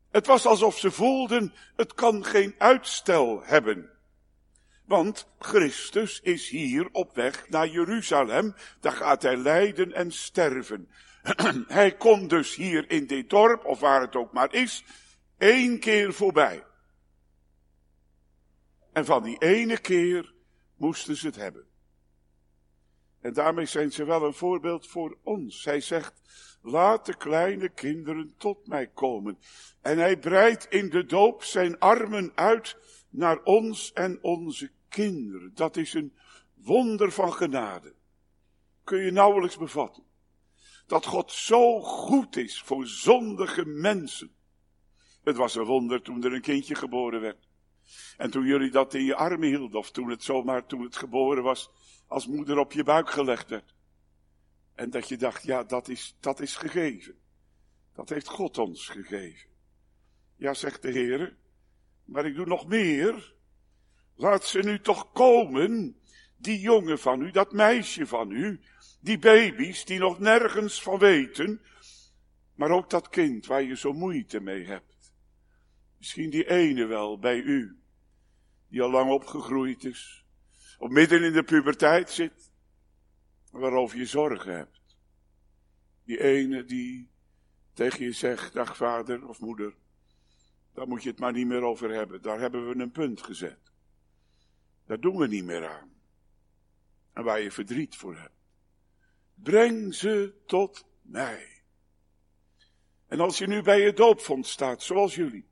Het 0.10 0.26
was 0.26 0.46
alsof 0.46 0.78
ze 0.78 0.92
voelden, 0.92 1.54
het 1.76 1.94
kan 1.94 2.26
geen 2.26 2.56
uitstel 2.58 3.44
hebben. 3.44 3.90
Want 4.86 5.28
Christus 5.40 6.20
is 6.20 6.50
hier 6.50 6.90
op 6.92 7.16
weg 7.16 7.50
naar 7.50 7.68
Jeruzalem, 7.68 8.56
daar 8.80 8.92
gaat 8.92 9.22
hij 9.22 9.38
lijden 9.38 9.94
en 9.94 10.12
sterven. 10.12 10.90
Hij 11.68 11.96
komt 11.96 12.30
dus 12.30 12.56
hier 12.56 12.92
in 12.92 13.08
dit 13.08 13.30
dorp, 13.30 13.66
of 13.66 13.80
waar 13.80 14.02
het 14.02 14.16
ook 14.16 14.34
maar 14.34 14.54
is, 14.54 14.84
één 15.38 15.80
keer 15.80 16.14
voorbij. 16.14 16.64
En 18.92 19.06
van 19.06 19.24
die 19.24 19.38
ene 19.38 19.78
keer 19.78 20.34
moesten 20.76 21.16
ze 21.16 21.26
het 21.26 21.36
hebben. 21.36 21.68
En 23.22 23.34
daarmee 23.34 23.66
zijn 23.66 23.92
ze 23.92 24.04
wel 24.04 24.24
een 24.24 24.34
voorbeeld 24.34 24.88
voor 24.88 25.18
ons. 25.24 25.66
Hij 25.66 25.82
zegt, 25.82 26.22
laat 26.62 27.06
de 27.06 27.18
kleine 27.18 27.70
kinderen 27.70 28.34
tot 28.38 28.68
mij 28.68 28.88
komen. 28.88 29.40
En 29.82 29.98
hij 29.98 30.18
breidt 30.18 30.66
in 30.66 30.90
de 30.90 31.06
doop 31.06 31.44
zijn 31.44 31.80
armen 31.80 32.32
uit 32.36 32.78
naar 33.10 33.44
ons 33.44 33.94
en 33.94 34.20
onze 34.22 34.72
kinderen. 34.90 35.52
Dat 35.54 35.78
is 35.78 35.94
een 35.94 36.14
wonder 36.54 37.12
van 37.12 37.34
genade. 37.34 37.94
Kun 38.84 39.04
je 39.04 39.12
nauwelijks 39.12 39.58
bevatten 39.58 40.09
dat 40.90 41.06
God 41.06 41.32
zo 41.32 41.82
goed 41.82 42.36
is 42.36 42.62
voor 42.62 42.88
zondige 42.88 43.66
mensen. 43.66 44.32
Het 45.24 45.36
was 45.36 45.56
een 45.56 45.66
wonder 45.66 46.02
toen 46.02 46.24
er 46.24 46.34
een 46.34 46.42
kindje 46.42 46.76
geboren 46.76 47.22
werd. 47.22 47.48
En 48.18 48.32
toen 48.32 48.46
jullie 48.46 48.72
dat 48.72 48.94
in 48.94 49.04
je 49.04 49.16
armen 49.16 49.48
hielden, 49.48 49.80
of 49.80 49.92
toen 49.92 50.10
het 50.10 50.24
zomaar, 50.24 50.66
toen 50.66 50.84
het 50.84 50.96
geboren 50.96 51.44
was, 51.44 51.70
als 52.08 52.28
moeder 52.28 52.58
op 52.58 52.72
je 52.72 52.84
buik 52.84 53.10
gelegd 53.10 53.50
werd. 53.50 53.74
En 54.76 54.90
dat 54.90 55.08
je 55.10 55.18
dacht, 55.18 55.44
ja, 55.44 55.64
dat 55.64 55.88
is, 55.88 56.16
dat 56.20 56.40
is 56.40 56.56
gegeven. 56.56 57.16
Dat 57.94 58.10
heeft 58.10 58.28
God 58.28 58.58
ons 58.58 58.88
gegeven. 58.88 59.50
Ja, 60.36 60.54
zegt 60.54 60.82
de 60.82 60.92
Heer, 60.92 61.38
maar 62.04 62.26
ik 62.26 62.36
doe 62.36 62.46
nog 62.46 62.68
meer. 62.68 63.34
Laat 64.16 64.46
ze 64.46 64.60
nu 64.60 64.80
toch 64.80 65.12
komen, 65.12 66.00
die 66.38 66.60
jongen 66.60 67.00
van 67.00 67.22
u, 67.22 67.32
dat 67.32 67.52
meisje 67.52 68.08
van 68.08 68.32
u, 68.32 68.62
die 69.00 69.20
baby's 69.20 69.86
die 69.86 70.00
nog 70.00 70.20
nergens 70.20 70.82
van 70.82 71.00
weten, 71.00 71.62
maar 72.56 72.72
ook 72.72 72.90
dat 72.90 73.10
kind 73.10 73.46
waar 73.46 73.64
je 73.64 73.78
zo 73.78 73.94
moeite 73.94 74.40
mee 74.40 74.66
hebt. 74.66 75.14
Misschien 75.98 76.30
die 76.30 76.50
ene 76.50 76.86
wel 76.86 77.20
bij 77.20 77.38
u, 77.38 77.80
die 78.68 78.82
al 78.82 78.90
lang 78.90 79.12
opgegroeid 79.12 79.84
is, 79.84 80.26
of 80.78 80.90
midden 80.90 81.24
in 81.24 81.34
de 81.34 81.44
puberteit 81.44 82.10
zit, 82.10 82.52
waarover 83.52 83.98
je 83.98 84.06
zorgen 84.06 84.56
hebt. 84.56 84.98
Die 86.04 86.22
ene 86.22 86.66
die 86.66 87.10
tegen 87.74 88.04
je 88.04 88.12
zegt, 88.12 88.54
dag 88.54 88.78
vader 88.78 89.28
of 89.28 89.40
moeder, 89.40 89.76
daar 90.74 90.88
moet 90.88 91.04
je 91.04 91.10
het 91.10 91.20
maar 91.20 91.34
niet 91.34 91.48
meer 91.48 91.64
over 91.64 91.90
hebben, 91.90 92.22
daar 92.22 92.40
hebben 92.40 92.70
we 92.70 92.76
een 92.76 92.92
punt 92.92 93.22
gezet. 93.22 93.60
Daar 94.86 95.00
doen 95.00 95.18
we 95.18 95.28
niet 95.28 95.44
meer 95.44 95.68
aan. 95.68 95.94
En 97.14 97.24
waar 97.24 97.42
je 97.42 97.52
verdriet 97.52 97.96
voor 97.96 98.18
hebt 98.18 98.39
breng 99.44 99.96
ze 99.96 100.34
tot 100.46 100.86
mij. 101.02 101.64
En 103.08 103.20
als 103.20 103.38
je 103.38 103.48
nu 103.48 103.62
bij 103.62 103.82
je 103.82 103.94
doopvond 103.94 104.48
staat, 104.48 104.84
zoals 104.84 105.16
jullie, 105.16 105.48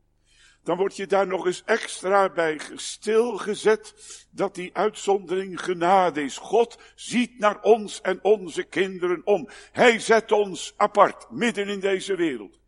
dan 0.64 0.78
word 0.78 0.96
je 0.96 1.08
daar 1.08 1.28
nog 1.28 1.46
eens 1.46 1.64
extra 1.64 2.30
bij 2.30 2.60
stilgezet 2.76 3.94
dat 4.32 4.56
die 4.56 4.76
uitzondering 4.76 5.62
genade 5.62 6.24
is. 6.24 6.38
God 6.38 6.78
ziet 6.96 7.40
naar 7.40 7.62
ons 7.62 8.02
en 8.02 8.24
onze 8.24 8.64
kinderen 8.64 9.22
om. 9.26 9.50
Hij 9.72 10.00
zet 10.00 10.32
ons 10.32 10.74
apart, 10.78 11.30
midden 11.32 11.68
in 11.68 11.80
deze 11.80 12.16
wereld. 12.16 12.60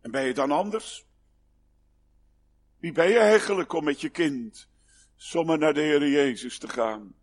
En 0.00 0.10
ben 0.10 0.24
je 0.24 0.34
dan 0.34 0.50
anders? 0.50 1.06
Wie 2.78 2.92
ben 2.92 3.08
je 3.08 3.18
eigenlijk 3.18 3.72
om 3.72 3.84
met 3.84 4.00
je 4.00 4.08
kind 4.08 4.68
zomaar 5.16 5.58
naar 5.58 5.74
de 5.74 5.80
Heer 5.80 6.08
Jezus 6.08 6.58
te 6.58 6.68
gaan? 6.68 7.14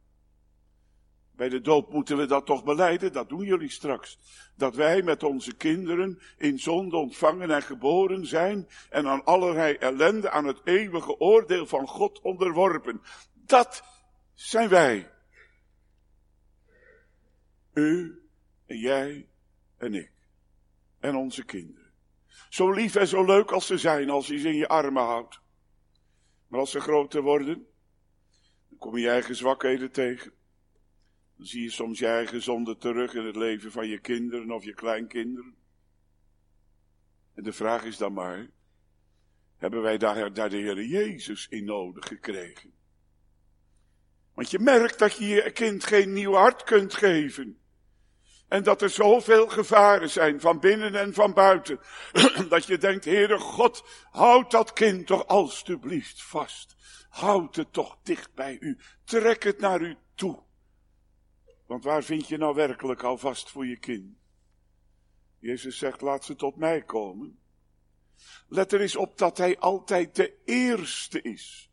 Bij 1.39 1.49
de 1.49 1.61
doop 1.61 1.91
moeten 1.91 2.17
we 2.17 2.25
dat 2.25 2.45
toch 2.45 2.63
beleiden, 2.63 3.13
dat 3.13 3.29
doen 3.29 3.45
jullie 3.45 3.69
straks. 3.69 4.19
Dat 4.55 4.75
wij 4.75 5.01
met 5.01 5.23
onze 5.23 5.55
kinderen 5.55 6.19
in 6.37 6.59
zonde 6.59 6.97
ontvangen 6.97 7.51
en 7.51 7.61
geboren 7.61 8.25
zijn 8.25 8.67
en 8.89 9.07
aan 9.07 9.25
allerlei 9.25 9.73
ellende, 9.73 10.29
aan 10.29 10.45
het 10.45 10.61
eeuwige 10.63 11.19
oordeel 11.19 11.65
van 11.65 11.87
God 11.87 12.21
onderworpen. 12.21 13.01
Dat 13.33 13.83
zijn 14.33 14.69
wij. 14.69 15.11
U 17.73 18.21
en 18.65 18.77
jij 18.77 19.27
en 19.77 19.93
ik. 19.93 20.11
En 20.99 21.15
onze 21.15 21.43
kinderen. 21.43 21.91
Zo 22.49 22.71
lief 22.71 22.95
en 22.95 23.07
zo 23.07 23.25
leuk 23.25 23.51
als 23.51 23.65
ze 23.65 23.77
zijn 23.77 24.09
als 24.09 24.27
je 24.27 24.37
ze 24.37 24.47
in 24.47 24.55
je 24.55 24.67
armen 24.67 25.03
houdt. 25.03 25.39
Maar 26.47 26.59
als 26.59 26.71
ze 26.71 26.79
groter 26.79 27.21
worden, 27.21 27.67
dan 28.69 28.77
kom 28.77 28.97
je 28.97 29.09
eigen 29.09 29.35
zwakheden 29.35 29.91
tegen. 29.91 30.37
Dan 31.39 31.47
zie 31.47 31.63
je 31.63 31.69
soms 31.69 31.99
je 31.99 32.07
eigen 32.07 32.41
zonde 32.41 32.77
terug 32.77 33.13
in 33.13 33.25
het 33.25 33.35
leven 33.35 33.71
van 33.71 33.87
je 33.87 33.99
kinderen 33.99 34.51
of 34.51 34.63
je 34.63 34.73
kleinkinderen. 34.73 35.55
En 37.35 37.43
de 37.43 37.53
vraag 37.53 37.83
is 37.83 37.97
dan 37.97 38.13
maar, 38.13 38.49
hebben 39.57 39.81
wij 39.81 39.97
daar, 39.97 40.33
de 40.33 40.57
Heer 40.57 40.83
Jezus 40.83 41.47
in 41.49 41.65
nodig 41.65 42.07
gekregen. 42.07 42.73
Want 44.33 44.51
je 44.51 44.59
merkt 44.59 44.99
dat 44.99 45.17
je 45.17 45.27
je 45.27 45.51
kind 45.51 45.83
geen 45.83 46.13
nieuw 46.13 46.33
hart 46.33 46.63
kunt 46.63 46.93
geven. 46.93 47.59
En 48.47 48.63
dat 48.63 48.81
er 48.81 48.89
zoveel 48.89 49.47
gevaren 49.47 50.09
zijn, 50.09 50.39
van 50.39 50.59
binnen 50.59 50.95
en 50.95 51.13
van 51.13 51.33
buiten. 51.33 51.79
Dat 52.49 52.65
je 52.65 52.77
denkt, 52.77 53.05
Heere 53.05 53.37
God, 53.37 53.83
houd 54.11 54.51
dat 54.51 54.73
kind 54.73 55.07
toch 55.07 55.27
alstublieft 55.27 56.23
vast. 56.23 56.75
Houd 57.09 57.55
het 57.55 57.73
toch 57.73 57.97
dicht 58.03 58.33
bij 58.33 58.57
u. 58.59 58.77
Trek 59.03 59.43
het 59.43 59.59
naar 59.59 59.81
u 59.81 59.97
toe. 60.15 60.47
Want 61.69 61.83
waar 61.83 62.03
vind 62.03 62.27
je 62.27 62.37
nou 62.37 62.55
werkelijk 62.55 63.03
al 63.03 63.17
vast 63.17 63.49
voor 63.49 63.65
je 63.65 63.77
kind? 63.77 64.17
Jezus 65.39 65.77
zegt, 65.77 66.01
laat 66.01 66.25
ze 66.25 66.35
tot 66.35 66.55
mij 66.55 66.81
komen. 66.81 67.39
Let 68.47 68.71
er 68.71 68.81
eens 68.81 68.95
op 68.95 69.17
dat 69.17 69.37
hij 69.37 69.59
altijd 69.59 70.15
de 70.15 70.33
eerste 70.45 71.21
is. 71.21 71.71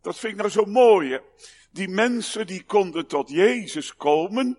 Dat 0.00 0.18
vind 0.18 0.32
ik 0.32 0.38
nou 0.38 0.50
zo 0.50 0.64
mooi. 0.64 1.12
Hè? 1.12 1.18
Die 1.70 1.88
mensen 1.88 2.46
die 2.46 2.64
konden 2.64 3.06
tot 3.06 3.28
Jezus 3.28 3.96
komen 3.96 4.58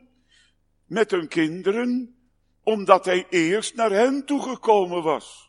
met 0.86 1.12
hun 1.12 1.28
kinderen, 1.28 2.16
omdat 2.64 3.06
hij 3.06 3.28
eerst 3.30 3.76
naar 3.76 3.92
hen 3.92 4.26
toegekomen 4.26 5.04
was. 5.04 5.49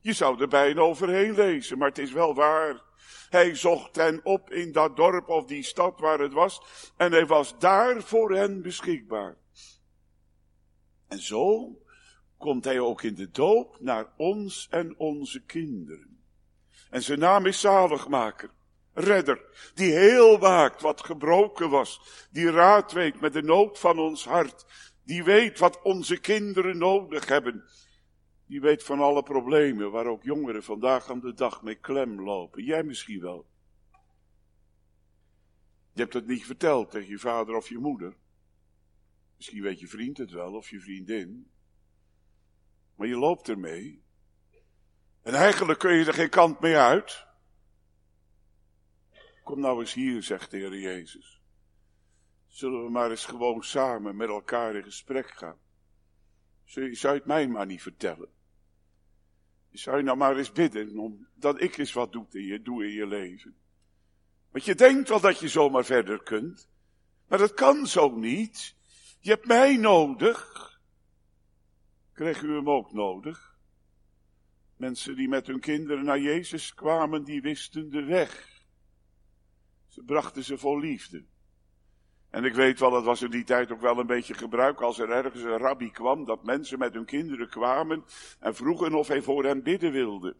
Je 0.00 0.12
zou 0.12 0.40
er 0.40 0.48
bijna 0.48 0.80
overheen 0.80 1.34
lezen, 1.34 1.78
maar 1.78 1.88
het 1.88 1.98
is 1.98 2.12
wel 2.12 2.34
waar. 2.34 2.86
Hij 3.28 3.54
zocht 3.54 3.96
hen 3.96 4.20
op 4.24 4.50
in 4.50 4.72
dat 4.72 4.96
dorp 4.96 5.28
of 5.28 5.44
die 5.44 5.62
stad 5.62 6.00
waar 6.00 6.18
het 6.18 6.32
was, 6.32 6.62
en 6.96 7.12
hij 7.12 7.26
was 7.26 7.58
daar 7.58 8.02
voor 8.02 8.34
hen 8.34 8.62
beschikbaar. 8.62 9.36
En 11.08 11.18
zo 11.18 11.78
komt 12.38 12.64
hij 12.64 12.80
ook 12.80 13.02
in 13.02 13.14
de 13.14 13.30
doop 13.30 13.76
naar 13.80 14.06
ons 14.16 14.66
en 14.70 14.94
onze 14.98 15.44
kinderen. 15.44 16.22
En 16.90 17.02
zijn 17.02 17.18
naam 17.18 17.46
is 17.46 17.60
zaligmaker, 17.60 18.50
redder, 18.92 19.70
die 19.74 19.92
heel 19.92 20.38
waakt 20.38 20.82
wat 20.82 21.04
gebroken 21.04 21.70
was, 21.70 22.00
die 22.30 22.50
raad 22.50 22.92
weet 22.92 23.20
met 23.20 23.32
de 23.32 23.42
nood 23.42 23.78
van 23.78 23.98
ons 23.98 24.24
hart, 24.24 24.66
die 25.04 25.24
weet 25.24 25.58
wat 25.58 25.82
onze 25.82 26.20
kinderen 26.20 26.78
nodig 26.78 27.26
hebben, 27.26 27.64
die 28.48 28.60
weet 28.60 28.84
van 28.84 29.00
alle 29.00 29.22
problemen 29.22 29.90
waar 29.90 30.06
ook 30.06 30.22
jongeren 30.22 30.62
vandaag 30.62 31.10
aan 31.10 31.20
de 31.20 31.34
dag 31.34 31.62
mee 31.62 31.74
klem 31.74 32.20
lopen. 32.22 32.64
Jij 32.64 32.82
misschien 32.82 33.20
wel. 33.20 33.46
Je 35.92 36.00
hebt 36.00 36.14
het 36.14 36.26
niet 36.26 36.44
verteld 36.44 36.90
tegen 36.90 37.08
je 37.08 37.18
vader 37.18 37.54
of 37.54 37.68
je 37.68 37.78
moeder. 37.78 38.16
Misschien 39.36 39.62
weet 39.62 39.80
je 39.80 39.86
vriend 39.86 40.18
het 40.18 40.30
wel 40.30 40.54
of 40.54 40.70
je 40.70 40.80
vriendin. 40.80 41.50
Maar 42.94 43.06
je 43.06 43.16
loopt 43.16 43.48
ermee. 43.48 44.02
En 45.22 45.34
eigenlijk 45.34 45.78
kun 45.78 45.92
je 45.92 46.04
er 46.04 46.14
geen 46.14 46.30
kant 46.30 46.60
mee 46.60 46.76
uit. 46.76 47.26
Kom 49.44 49.60
nou 49.60 49.80
eens 49.80 49.94
hier, 49.94 50.22
zegt 50.22 50.50
de 50.50 50.56
Heer 50.56 50.78
Jezus. 50.78 51.42
Zullen 52.46 52.84
we 52.84 52.90
maar 52.90 53.10
eens 53.10 53.24
gewoon 53.24 53.62
samen 53.62 54.16
met 54.16 54.28
elkaar 54.28 54.76
in 54.76 54.82
gesprek 54.82 55.30
gaan? 55.30 55.58
Zou 56.64 56.86
je 56.86 57.08
het 57.08 57.26
mij 57.26 57.48
maar 57.48 57.66
niet 57.66 57.82
vertellen? 57.82 58.36
Zou 59.72 59.96
je 59.96 60.02
nou 60.02 60.16
maar 60.16 60.36
eens 60.36 60.52
bidden 60.52 60.98
om 60.98 61.26
dat 61.34 61.60
ik 61.60 61.76
eens 61.76 61.92
wat 61.92 62.12
doe 62.12 62.26
in 62.30 62.44
je, 62.44 62.62
doe 62.62 62.84
in 62.84 62.92
je 62.92 63.06
leven? 63.06 63.56
Want 64.50 64.64
je 64.64 64.74
denkt 64.74 65.08
wel 65.08 65.20
dat 65.20 65.38
je 65.38 65.48
zomaar 65.48 65.84
verder 65.84 66.22
kunt. 66.22 66.68
Maar 67.28 67.38
dat 67.38 67.54
kan 67.54 67.86
zo 67.86 68.16
niet. 68.16 68.74
Je 69.20 69.30
hebt 69.30 69.46
mij 69.46 69.76
nodig. 69.76 70.80
Kreeg 72.12 72.42
u 72.42 72.54
hem 72.54 72.70
ook 72.70 72.92
nodig? 72.92 73.56
Mensen 74.76 75.16
die 75.16 75.28
met 75.28 75.46
hun 75.46 75.60
kinderen 75.60 76.04
naar 76.04 76.20
Jezus 76.20 76.74
kwamen, 76.74 77.24
die 77.24 77.42
wisten 77.42 77.90
de 77.90 78.04
weg. 78.04 78.62
Ze 79.88 80.02
brachten 80.02 80.44
ze 80.44 80.58
vol 80.58 80.78
liefde. 80.78 81.24
En 82.30 82.44
ik 82.44 82.54
weet 82.54 82.80
wel, 82.80 82.90
dat 82.90 83.04
was 83.04 83.22
in 83.22 83.30
die 83.30 83.44
tijd 83.44 83.72
ook 83.72 83.80
wel 83.80 83.98
een 83.98 84.06
beetje 84.06 84.34
gebruik 84.34 84.80
als 84.80 84.98
er 84.98 85.10
ergens 85.10 85.42
een 85.42 85.58
rabbi 85.58 85.90
kwam, 85.90 86.24
dat 86.24 86.44
mensen 86.44 86.78
met 86.78 86.94
hun 86.94 87.04
kinderen 87.04 87.48
kwamen 87.48 88.04
en 88.40 88.54
vroegen 88.54 88.94
of 88.94 89.08
hij 89.08 89.22
voor 89.22 89.44
hen 89.44 89.62
bidden 89.62 89.92
wilde. 89.92 90.36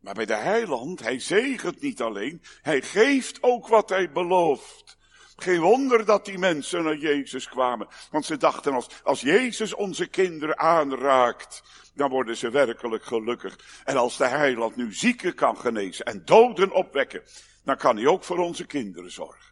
Maar 0.00 0.14
bij 0.14 0.26
de 0.26 0.34
heiland, 0.34 1.00
hij 1.00 1.18
zegent 1.18 1.80
niet 1.80 2.02
alleen, 2.02 2.42
hij 2.62 2.82
geeft 2.82 3.42
ook 3.42 3.68
wat 3.68 3.88
hij 3.88 4.12
belooft. 4.12 4.96
Geen 5.36 5.60
wonder 5.60 6.04
dat 6.04 6.24
die 6.24 6.38
mensen 6.38 6.84
naar 6.84 6.96
Jezus 6.96 7.48
kwamen. 7.48 7.88
Want 8.10 8.24
ze 8.24 8.36
dachten 8.36 8.72
als, 8.72 8.88
als 9.02 9.20
Jezus 9.20 9.74
onze 9.74 10.06
kinderen 10.06 10.58
aanraakt, 10.58 11.62
dan 11.94 12.10
worden 12.10 12.36
ze 12.36 12.50
werkelijk 12.50 13.04
gelukkig. 13.04 13.82
En 13.84 13.96
als 13.96 14.16
de 14.16 14.26
heiland 14.26 14.76
nu 14.76 14.92
zieken 14.92 15.34
kan 15.34 15.56
genezen 15.56 16.04
en 16.04 16.24
doden 16.24 16.72
opwekken, 16.72 17.22
dan 17.64 17.76
kan 17.76 17.96
hij 17.96 18.06
ook 18.06 18.24
voor 18.24 18.38
onze 18.38 18.66
kinderen 18.66 19.10
zorgen. 19.10 19.47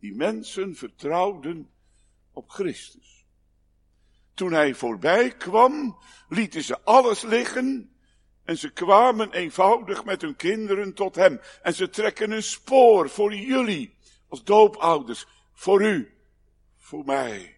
Die 0.00 0.14
mensen 0.14 0.74
vertrouwden 0.74 1.70
op 2.32 2.50
Christus. 2.50 3.24
Toen 4.34 4.52
hij 4.52 4.74
voorbij 4.74 5.36
kwam, 5.36 5.98
lieten 6.28 6.62
ze 6.62 6.80
alles 6.80 7.22
liggen 7.22 7.94
en 8.44 8.58
ze 8.58 8.70
kwamen 8.70 9.32
eenvoudig 9.32 10.04
met 10.04 10.20
hun 10.22 10.36
kinderen 10.36 10.94
tot 10.94 11.14
hem. 11.14 11.40
En 11.62 11.74
ze 11.74 11.88
trekken 11.88 12.30
een 12.30 12.42
spoor 12.42 13.10
voor 13.10 13.34
jullie 13.34 13.94
als 14.28 14.44
doopouders, 14.44 15.26
voor 15.52 15.82
u, 15.82 16.14
voor 16.76 17.04
mij. 17.04 17.56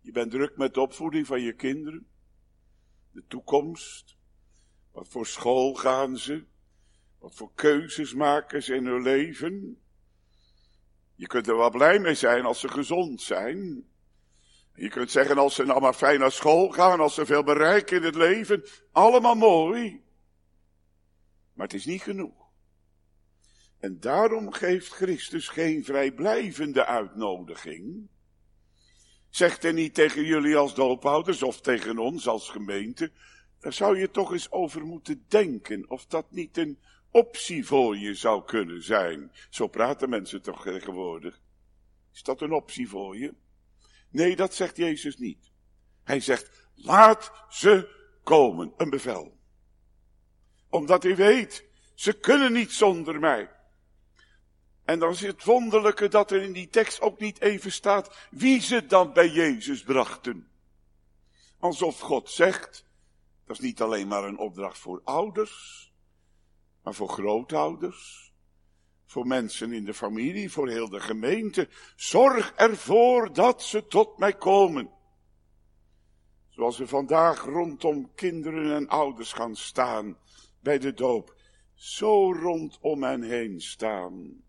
Je 0.00 0.12
bent 0.12 0.30
druk 0.30 0.56
met 0.56 0.74
de 0.74 0.80
opvoeding 0.80 1.26
van 1.26 1.40
je 1.40 1.52
kinderen, 1.52 2.06
de 3.10 3.24
toekomst. 3.28 4.16
Wat 4.92 5.08
voor 5.08 5.26
school 5.26 5.74
gaan 5.74 6.16
ze? 6.16 6.44
Wat 7.18 7.34
voor 7.34 7.50
keuzes 7.54 8.14
maken 8.14 8.62
ze 8.62 8.74
in 8.74 8.86
hun 8.86 9.02
leven? 9.02 9.82
Je 11.18 11.26
kunt 11.26 11.48
er 11.48 11.56
wel 11.56 11.70
blij 11.70 11.98
mee 11.98 12.14
zijn 12.14 12.44
als 12.44 12.60
ze 12.60 12.68
gezond 12.68 13.22
zijn. 13.22 13.86
Je 14.74 14.88
kunt 14.88 15.10
zeggen 15.10 15.38
als 15.38 15.54
ze 15.54 15.64
nou 15.64 15.80
maar 15.80 15.94
fijn 15.94 16.20
naar 16.20 16.32
school 16.32 16.68
gaan, 16.68 17.00
als 17.00 17.14
ze 17.14 17.26
veel 17.26 17.42
bereiken 17.42 17.96
in 17.96 18.02
het 18.02 18.14
leven. 18.14 18.64
Allemaal 18.92 19.34
mooi. 19.34 20.02
Maar 21.52 21.66
het 21.66 21.74
is 21.74 21.84
niet 21.84 22.02
genoeg. 22.02 22.46
En 23.78 24.00
daarom 24.00 24.52
geeft 24.52 24.92
Christus 24.92 25.48
geen 25.48 25.84
vrijblijvende 25.84 26.84
uitnodiging. 26.84 28.08
Zegt 29.28 29.62
hij 29.62 29.72
niet 29.72 29.94
tegen 29.94 30.24
jullie 30.24 30.56
als 30.56 30.74
doophouders 30.74 31.42
of 31.42 31.60
tegen 31.60 31.98
ons 31.98 32.28
als 32.28 32.48
gemeente, 32.48 33.12
daar 33.60 33.72
zou 33.72 33.98
je 33.98 34.10
toch 34.10 34.32
eens 34.32 34.50
over 34.50 34.84
moeten 34.84 35.24
denken 35.28 35.90
of 35.90 36.06
dat 36.06 36.30
niet 36.30 36.56
een 36.56 36.78
optie 37.10 37.66
voor 37.66 37.96
je 37.96 38.14
zou 38.14 38.44
kunnen 38.44 38.82
zijn. 38.82 39.32
Zo 39.50 39.66
praten 39.66 40.08
mensen 40.08 40.42
toch 40.42 40.62
tegenwoordig. 40.62 41.40
Is 42.12 42.22
dat 42.22 42.40
een 42.40 42.52
optie 42.52 42.88
voor 42.88 43.16
je? 43.16 43.34
Nee, 44.10 44.36
dat 44.36 44.54
zegt 44.54 44.76
Jezus 44.76 45.16
niet. 45.16 45.50
Hij 46.04 46.20
zegt, 46.20 46.68
laat 46.74 47.32
ze 47.48 47.96
komen, 48.22 48.72
een 48.76 48.90
bevel. 48.90 49.36
Omdat 50.70 51.02
hij 51.02 51.16
weet, 51.16 51.64
ze 51.94 52.12
kunnen 52.12 52.52
niet 52.52 52.72
zonder 52.72 53.18
mij. 53.18 53.50
En 54.84 54.98
dan 54.98 55.10
is 55.10 55.20
het 55.20 55.44
wonderlijke 55.44 56.08
dat 56.08 56.30
er 56.30 56.42
in 56.42 56.52
die 56.52 56.68
tekst 56.68 57.00
ook 57.00 57.18
niet 57.18 57.40
even 57.40 57.72
staat 57.72 58.28
wie 58.30 58.60
ze 58.60 58.86
dan 58.86 59.12
bij 59.12 59.28
Jezus 59.28 59.82
brachten. 59.82 60.48
Alsof 61.58 62.00
God 62.00 62.30
zegt, 62.30 62.84
dat 63.46 63.56
is 63.56 63.62
niet 63.62 63.80
alleen 63.80 64.08
maar 64.08 64.24
een 64.24 64.38
opdracht 64.38 64.78
voor 64.78 65.00
ouders, 65.04 65.87
maar 66.88 66.96
voor 66.96 67.08
grootouders, 67.08 68.32
voor 69.04 69.26
mensen 69.26 69.72
in 69.72 69.84
de 69.84 69.94
familie, 69.94 70.50
voor 70.50 70.68
heel 70.68 70.88
de 70.88 71.00
gemeente. 71.00 71.68
Zorg 71.96 72.52
ervoor 72.56 73.32
dat 73.32 73.62
ze 73.62 73.86
tot 73.86 74.18
mij 74.18 74.32
komen. 74.32 74.90
Zoals 76.48 76.78
we 76.78 76.86
vandaag 76.86 77.44
rondom 77.44 78.14
kinderen 78.14 78.74
en 78.74 78.88
ouders 78.88 79.32
gaan 79.32 79.56
staan 79.56 80.18
bij 80.60 80.78
de 80.78 80.94
doop, 80.94 81.34
zo 81.74 82.32
rondom 82.32 83.02
hen 83.02 83.22
heen 83.22 83.60
staan. 83.60 84.42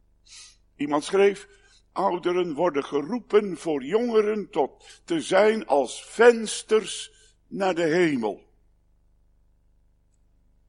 Iemand 0.76 1.04
schreef, 1.04 1.48
ouderen 1.92 2.54
worden 2.54 2.84
geroepen 2.84 3.58
voor 3.58 3.84
jongeren 3.84 4.50
tot 4.50 5.02
te 5.06 5.22
zijn 5.22 5.68
als 5.68 6.06
vensters 6.06 7.12
naar 7.48 7.76
de 7.76 7.88
hemel. 7.88 8.44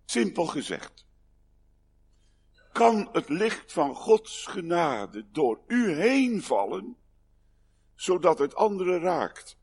Simpel 0.04 0.46
gezegd. 0.46 1.09
Kan 2.72 3.09
het 3.12 3.28
licht 3.28 3.72
van 3.72 3.94
Gods 3.94 4.46
genade 4.46 5.30
door 5.30 5.61
u 5.66 5.92
heen 5.92 6.42
vallen, 6.42 6.96
zodat 7.94 8.38
het 8.38 8.54
anderen 8.54 9.00
raakt? 9.00 9.59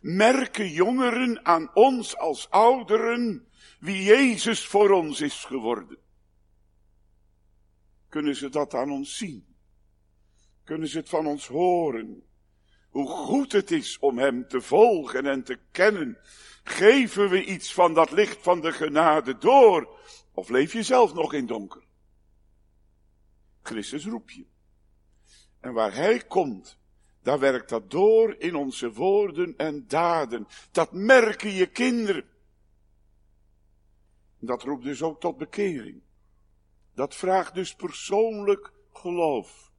Merken 0.00 0.68
jongeren 0.68 1.44
aan 1.44 1.74
ons 1.74 2.16
als 2.16 2.50
ouderen 2.50 3.48
wie 3.80 4.02
Jezus 4.02 4.66
voor 4.66 4.90
ons 4.90 5.20
is 5.20 5.44
geworden? 5.44 5.98
Kunnen 8.08 8.36
ze 8.36 8.48
dat 8.48 8.74
aan 8.74 8.90
ons 8.90 9.16
zien? 9.16 9.56
Kunnen 10.64 10.88
ze 10.88 10.98
het 10.98 11.08
van 11.08 11.26
ons 11.26 11.46
horen? 11.46 12.30
hoe 12.92 13.08
goed 13.08 13.52
het 13.52 13.70
is 13.70 13.98
om 13.98 14.18
Hem 14.18 14.48
te 14.48 14.60
volgen 14.60 15.26
en 15.26 15.42
te 15.42 15.58
kennen. 15.70 16.18
Geven 16.64 17.28
we 17.28 17.44
iets 17.44 17.72
van 17.72 17.94
dat 17.94 18.10
licht 18.10 18.42
van 18.42 18.60
de 18.60 18.72
genade 18.72 19.38
door? 19.38 19.98
Of 20.34 20.48
leef 20.48 20.72
je 20.72 20.82
zelf 20.82 21.14
nog 21.14 21.32
in 21.32 21.46
donker? 21.46 21.82
Christus 23.62 24.06
roep 24.06 24.30
je. 24.30 24.46
En 25.60 25.72
waar 25.72 25.94
Hij 25.94 26.18
komt, 26.18 26.78
daar 27.22 27.38
werkt 27.38 27.68
dat 27.68 27.90
door 27.90 28.34
in 28.38 28.54
onze 28.54 28.92
woorden 28.92 29.56
en 29.56 29.86
daden. 29.86 30.46
Dat 30.70 30.92
merken 30.92 31.50
je 31.50 31.66
kinderen. 31.66 32.24
Dat 34.38 34.62
roept 34.62 34.84
dus 34.84 35.02
ook 35.02 35.20
tot 35.20 35.36
bekering. 35.36 36.02
Dat 36.94 37.14
vraagt 37.14 37.54
dus 37.54 37.74
persoonlijk 37.74 38.72
geloof. 38.92 39.72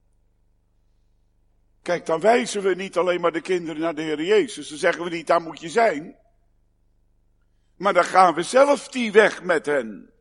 Kijk, 1.81 2.05
dan 2.05 2.19
wijzen 2.19 2.61
we 2.61 2.75
niet 2.75 2.97
alleen 2.97 3.21
maar 3.21 3.31
de 3.31 3.41
kinderen 3.41 3.81
naar 3.81 3.95
de 3.95 4.01
Heer 4.01 4.23
Jezus. 4.23 4.69
Dan 4.69 4.77
zeggen 4.77 5.03
we 5.03 5.09
niet, 5.09 5.27
daar 5.27 5.41
moet 5.41 5.59
je 5.59 5.69
zijn. 5.69 6.15
Maar 7.75 7.93
dan 7.93 8.03
gaan 8.03 8.33
we 8.33 8.43
zelf 8.43 8.87
die 8.87 9.11
weg 9.11 9.43
met 9.43 9.65
hen. 9.65 10.12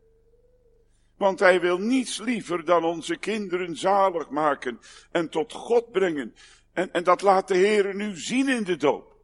Want 1.23 1.39
hij 1.39 1.61
wil 1.61 1.77
niets 1.77 2.19
liever 2.19 2.65
dan 2.65 2.83
onze 2.83 3.17
kinderen 3.17 3.75
zalig 3.75 4.29
maken 4.29 4.79
en 5.11 5.29
tot 5.29 5.53
God 5.53 5.91
brengen. 5.91 6.35
En, 6.73 6.93
en 6.93 7.03
dat 7.03 7.21
laat 7.21 7.47
de 7.47 7.57
Heer 7.57 7.95
nu 7.95 8.17
zien 8.17 8.49
in 8.49 8.63
de 8.63 8.75
doop. 8.75 9.15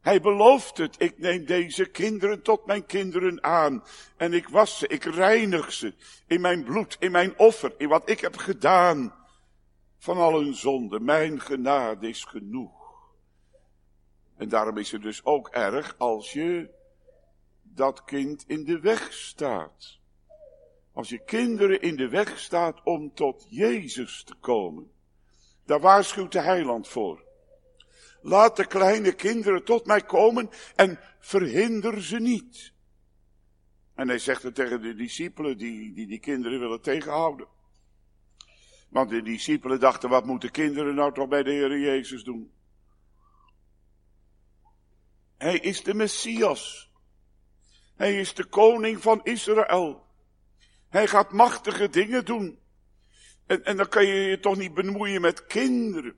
Hij 0.00 0.20
belooft 0.20 0.78
het, 0.78 0.94
ik 0.98 1.18
neem 1.18 1.44
deze 1.44 1.86
kinderen 1.86 2.42
tot 2.42 2.66
mijn 2.66 2.86
kinderen 2.86 3.42
aan. 3.42 3.84
En 4.16 4.32
ik 4.32 4.48
was 4.48 4.78
ze, 4.78 4.86
ik 4.86 5.04
reinig 5.04 5.72
ze 5.72 5.94
in 6.26 6.40
mijn 6.40 6.64
bloed, 6.64 6.96
in 6.98 7.10
mijn 7.10 7.38
offer, 7.38 7.74
in 7.78 7.88
wat 7.88 8.08
ik 8.08 8.20
heb 8.20 8.36
gedaan. 8.36 9.14
Van 9.98 10.16
al 10.16 10.40
hun 10.40 10.54
zonden, 10.54 11.04
mijn 11.04 11.40
genade 11.40 12.08
is 12.08 12.24
genoeg. 12.24 13.10
En 14.36 14.48
daarom 14.48 14.78
is 14.78 14.92
het 14.92 15.02
dus 15.02 15.24
ook 15.24 15.48
erg 15.48 15.94
als 15.98 16.32
je 16.32 16.70
dat 17.62 18.04
kind 18.04 18.44
in 18.46 18.64
de 18.64 18.80
weg 18.80 19.12
staat. 19.12 19.95
Als 20.96 21.08
je 21.08 21.24
kinderen 21.24 21.80
in 21.80 21.96
de 21.96 22.08
weg 22.08 22.38
staat 22.38 22.82
om 22.84 23.14
tot 23.14 23.46
Jezus 23.48 24.24
te 24.24 24.34
komen. 24.34 24.90
Daar 25.64 25.80
waarschuwt 25.80 26.32
de 26.32 26.40
heiland 26.40 26.88
voor. 26.88 27.24
Laat 28.20 28.56
de 28.56 28.66
kleine 28.66 29.12
kinderen 29.12 29.64
tot 29.64 29.86
mij 29.86 30.00
komen 30.00 30.50
en 30.76 30.98
verhinder 31.18 32.02
ze 32.02 32.20
niet. 32.20 32.72
En 33.94 34.08
hij 34.08 34.18
zegt 34.18 34.42
het 34.42 34.54
tegen 34.54 34.82
de 34.82 34.94
discipelen 34.94 35.58
die, 35.58 35.92
die 35.92 36.06
die 36.06 36.20
kinderen 36.20 36.60
willen 36.60 36.80
tegenhouden. 36.80 37.46
Want 38.88 39.10
de 39.10 39.22
discipelen 39.22 39.80
dachten, 39.80 40.08
wat 40.08 40.24
moeten 40.24 40.50
kinderen 40.50 40.94
nou 40.94 41.12
toch 41.12 41.28
bij 41.28 41.42
de 41.42 41.50
Heer 41.50 41.78
Jezus 41.78 42.24
doen? 42.24 42.52
Hij 45.36 45.58
is 45.58 45.82
de 45.82 45.94
Messias. 45.94 46.90
Hij 47.96 48.20
is 48.20 48.34
de 48.34 48.44
koning 48.44 49.02
van 49.02 49.20
Israël. 49.22 50.05
Hij 50.96 51.06
gaat 51.06 51.32
machtige 51.32 51.88
dingen 51.88 52.24
doen. 52.24 52.58
En, 53.46 53.64
en 53.64 53.76
dan 53.76 53.88
kan 53.88 54.06
je 54.06 54.14
je 54.14 54.40
toch 54.40 54.56
niet 54.56 54.74
bemoeien 54.74 55.20
met 55.20 55.46
kinderen. 55.46 56.16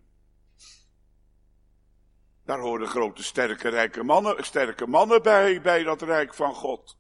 Daar 2.45 2.59
horen 2.59 2.87
grote, 2.87 3.23
sterke, 3.23 3.69
rijke 3.69 4.03
mannen, 4.03 4.45
sterke 4.45 4.87
mannen 4.87 5.23
bij, 5.23 5.61
bij 5.61 5.83
dat 5.83 6.03
rijk 6.03 6.35
van 6.35 6.55
God. 6.55 6.99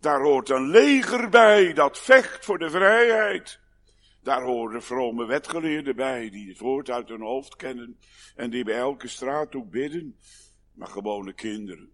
Daar 0.00 0.20
hoort 0.20 0.48
een 0.48 0.68
leger 0.68 1.28
bij 1.28 1.72
dat 1.72 1.98
vecht 1.98 2.44
voor 2.44 2.58
de 2.58 2.70
vrijheid. 2.70 3.60
Daar 4.22 4.42
horen 4.42 4.82
vrome 4.82 5.26
wetgeleerden 5.26 5.96
bij, 5.96 6.30
die 6.30 6.48
het 6.48 6.58
woord 6.58 6.90
uit 6.90 7.08
hun 7.08 7.22
hoofd 7.22 7.56
kennen 7.56 7.98
en 8.36 8.50
die 8.50 8.64
bij 8.64 8.78
elke 8.78 9.08
straathoek 9.08 9.70
bidden. 9.70 10.18
Maar 10.72 10.88
gewone 10.88 11.32
kinderen, 11.32 11.92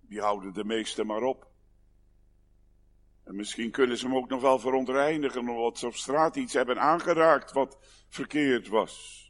die 0.00 0.20
houden 0.20 0.52
de 0.52 0.64
meeste 0.64 1.04
maar 1.04 1.22
op. 1.22 1.49
En 3.24 3.36
misschien 3.36 3.70
kunnen 3.70 3.98
ze 3.98 4.06
hem 4.06 4.16
ook 4.16 4.28
nog 4.28 4.40
wel 4.40 4.58
verontreinigen 4.58 5.48
omdat 5.48 5.78
ze 5.78 5.86
op 5.86 5.94
straat 5.94 6.36
iets 6.36 6.52
hebben 6.52 6.80
aangeraakt 6.80 7.52
wat 7.52 7.78
verkeerd 8.08 8.68
was. 8.68 9.20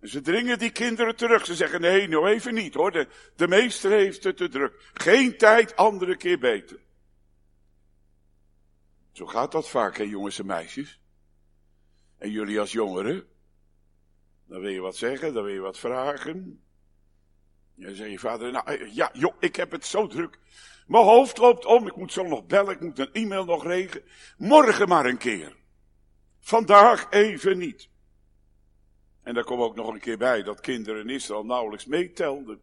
En 0.00 0.08
ze 0.08 0.20
dringen 0.20 0.58
die 0.58 0.70
kinderen 0.70 1.16
terug. 1.16 1.46
Ze 1.46 1.54
zeggen, 1.54 1.80
nee, 1.80 2.08
nou 2.08 2.28
even 2.28 2.54
niet 2.54 2.74
hoor. 2.74 2.92
De, 2.92 3.08
de 3.36 3.48
meester 3.48 3.90
heeft 3.90 4.24
het 4.24 4.36
te 4.36 4.48
druk. 4.48 4.90
Geen 4.94 5.36
tijd, 5.36 5.76
andere 5.76 6.16
keer 6.16 6.38
beter. 6.38 6.78
Zo 9.12 9.26
gaat 9.26 9.52
dat 9.52 9.68
vaak, 9.68 9.96
hè, 9.96 10.02
jongens 10.02 10.38
en 10.38 10.46
meisjes. 10.46 11.00
En 12.18 12.30
jullie 12.30 12.60
als 12.60 12.72
jongeren. 12.72 13.26
Dan 14.46 14.60
wil 14.60 14.70
je 14.70 14.80
wat 14.80 14.96
zeggen, 14.96 15.34
dan 15.34 15.44
wil 15.44 15.54
je 15.54 15.60
wat 15.60 15.78
vragen. 15.78 16.64
En 17.76 17.82
dan 17.82 17.94
zeg 17.94 18.10
je 18.10 18.18
vader, 18.18 18.52
nou 18.52 18.92
ja, 18.94 19.10
joh, 19.12 19.34
ik 19.40 19.56
heb 19.56 19.70
het 19.70 19.86
zo 19.86 20.06
druk. 20.06 20.38
Mijn 20.86 21.04
hoofd 21.04 21.38
loopt 21.38 21.64
om, 21.64 21.86
ik 21.86 21.96
moet 21.96 22.12
zo 22.12 22.22
nog 22.22 22.46
bellen, 22.46 22.74
ik 22.74 22.80
moet 22.80 22.98
een 22.98 23.12
e-mail 23.12 23.44
nog 23.44 23.64
regelen. 23.64 24.04
Morgen 24.36 24.88
maar 24.88 25.06
een 25.06 25.18
keer. 25.18 25.56
Vandaag 26.40 27.10
even 27.10 27.58
niet. 27.58 27.88
En 29.22 29.34
daar 29.34 29.44
komt 29.44 29.62
ook 29.62 29.76
nog 29.76 29.88
een 29.88 30.00
keer 30.00 30.18
bij 30.18 30.42
dat 30.42 30.60
kinderen 30.60 31.00
in 31.00 31.14
Israël 31.14 31.44
nauwelijks 31.44 31.86
meetelden. 31.86 32.60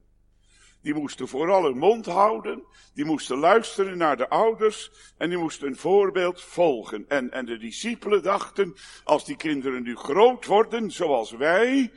Die 0.82 0.94
moesten 0.94 1.28
vooral 1.28 1.64
hun 1.64 1.78
mond 1.78 2.06
houden, 2.06 2.64
die 2.94 3.06
moesten 3.06 3.38
luisteren 3.38 3.98
naar 3.98 4.18
de 4.18 4.30
ouders 4.30 4.92
en 5.18 5.30
die 5.30 5.38
moesten 5.38 5.68
een 5.68 5.76
voorbeeld 5.76 6.42
volgen. 6.42 7.06
En, 7.08 7.32
en 7.32 7.46
de 7.46 7.58
discipelen 7.58 8.24
dachten, 8.24 8.76
als 9.04 9.26
die 9.26 9.36
kinderen 9.36 9.84
nu 9.84 9.96
groot 9.96 10.46
worden, 10.46 10.92
zoals 10.92 11.32
wij, 11.32 11.92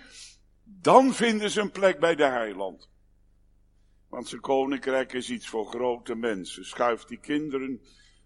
dan 0.65 1.15
vinden 1.15 1.51
ze 1.51 1.61
een 1.61 1.71
plek 1.71 1.99
bij 1.99 2.15
de 2.15 2.25
heiland. 2.25 2.89
Want 4.17 4.29
zijn 4.29 4.41
koninkrijk 4.41 5.13
is 5.13 5.31
iets 5.31 5.49
voor 5.49 5.67
grote 5.67 6.15
mensen. 6.15 6.65
Schuif 6.65 7.05
die 7.05 7.19
kinderen 7.19 7.81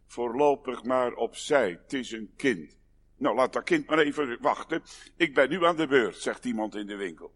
voorlopig 0.07 0.85
maar 0.85 1.15
opzij. 1.15 1.71
Het 1.71 1.93
is 1.93 2.13
een 2.13 2.33
kind. 2.37 2.79
Nou, 3.17 3.37
laat 3.37 3.53
dat 3.53 3.65
kind 3.65 3.87
maar 3.87 3.99
even 3.99 4.39
wachten. 4.41 4.83
Ik 5.17 5.35
ben 5.35 5.49
nu 5.49 5.65
aan 5.65 5.77
de 5.77 5.87
beurt, 5.87 6.17
zegt 6.17 6.45
iemand 6.45 6.75
in 6.75 6.87
de 6.87 6.97
winkel. 6.97 7.35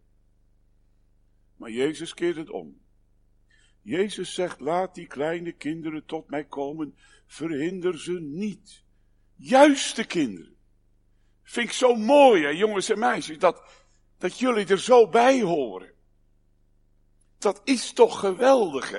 Maar 1.57 1.71
Jezus 1.71 2.15
keert 2.15 2.37
het 2.37 2.51
om. 2.51 2.81
Jezus 3.83 4.35
zegt, 4.35 4.61
laat 4.61 4.95
die 4.95 5.07
kleine 5.07 5.53
kinderen 5.53 6.05
tot 6.05 6.31
mij 6.31 6.45
komen, 6.45 6.97
verhinder 7.27 8.01
ze 8.01 8.21
niet. 8.21 8.85
Juist 9.37 9.97
de 9.97 10.05
kinderen. 10.05 10.57
Vind 11.43 11.67
ik 11.69 11.73
zo 11.73 11.95
mooi, 11.95 12.43
hè, 12.43 12.49
jongens 12.49 12.91
en 12.91 12.99
meisjes, 12.99 13.39
dat, 13.39 13.87
dat 14.19 14.39
jullie 14.39 14.67
er 14.67 14.81
zo 14.81 15.09
bij 15.09 15.43
horen. 15.43 15.94
Dat 17.45 17.61
is 17.65 17.93
toch 17.93 18.21
geweldig, 18.21 18.91
hè? 18.91 18.99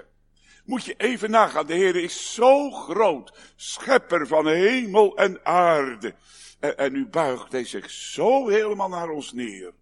Moet 0.65 0.85
je 0.85 0.93
even 0.97 1.31
nagaan, 1.31 1.65
de 1.65 1.73
Heer 1.73 1.95
is 1.95 2.33
zo 2.33 2.71
groot, 2.71 3.53
schepper 3.55 4.27
van 4.27 4.47
hemel 4.47 5.17
en 5.17 5.45
aarde. 5.45 6.15
En, 6.59 6.77
en 6.77 6.91
nu 6.91 7.07
buigt 7.07 7.51
hij 7.51 7.65
zich 7.65 7.89
zo 7.89 8.47
helemaal 8.47 8.89
naar 8.89 9.09
ons 9.09 9.33
neer. 9.33 9.73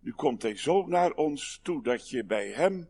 Nu 0.00 0.12
komt 0.12 0.42
hij 0.42 0.56
zo 0.56 0.86
naar 0.86 1.12
ons 1.12 1.60
toe 1.62 1.82
dat 1.82 2.10
je 2.10 2.24
bij 2.24 2.48
hem 2.48 2.88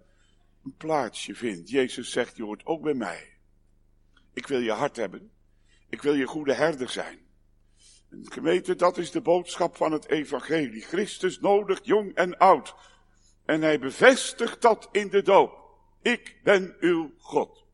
een 0.64 0.74
plaatsje 0.76 1.34
vindt. 1.34 1.70
Jezus 1.70 2.10
zegt, 2.10 2.36
je 2.36 2.42
hoort 2.42 2.66
ook 2.66 2.82
bij 2.82 2.94
mij. 2.94 3.38
Ik 4.34 4.46
wil 4.46 4.60
je 4.60 4.72
hart 4.72 4.96
hebben. 4.96 5.30
Ik 5.88 6.02
wil 6.02 6.14
je 6.14 6.26
goede 6.26 6.54
herder 6.54 6.88
zijn. 6.88 7.18
En 8.10 8.32
gemeente, 8.32 8.74
dat 8.74 8.98
is 8.98 9.10
de 9.10 9.20
boodschap 9.20 9.76
van 9.76 9.92
het 9.92 10.08
evangelie. 10.08 10.82
Christus 10.82 11.40
nodigt 11.40 11.86
jong 11.86 12.14
en 12.14 12.38
oud. 12.38 12.74
En 13.44 13.62
hij 13.62 13.78
bevestigt 13.78 14.62
dat 14.62 14.88
in 14.92 15.08
de 15.08 15.22
doop. 15.22 15.62
Ik 16.02 16.40
ben 16.42 16.76
uw 16.80 17.14
God. 17.18 17.64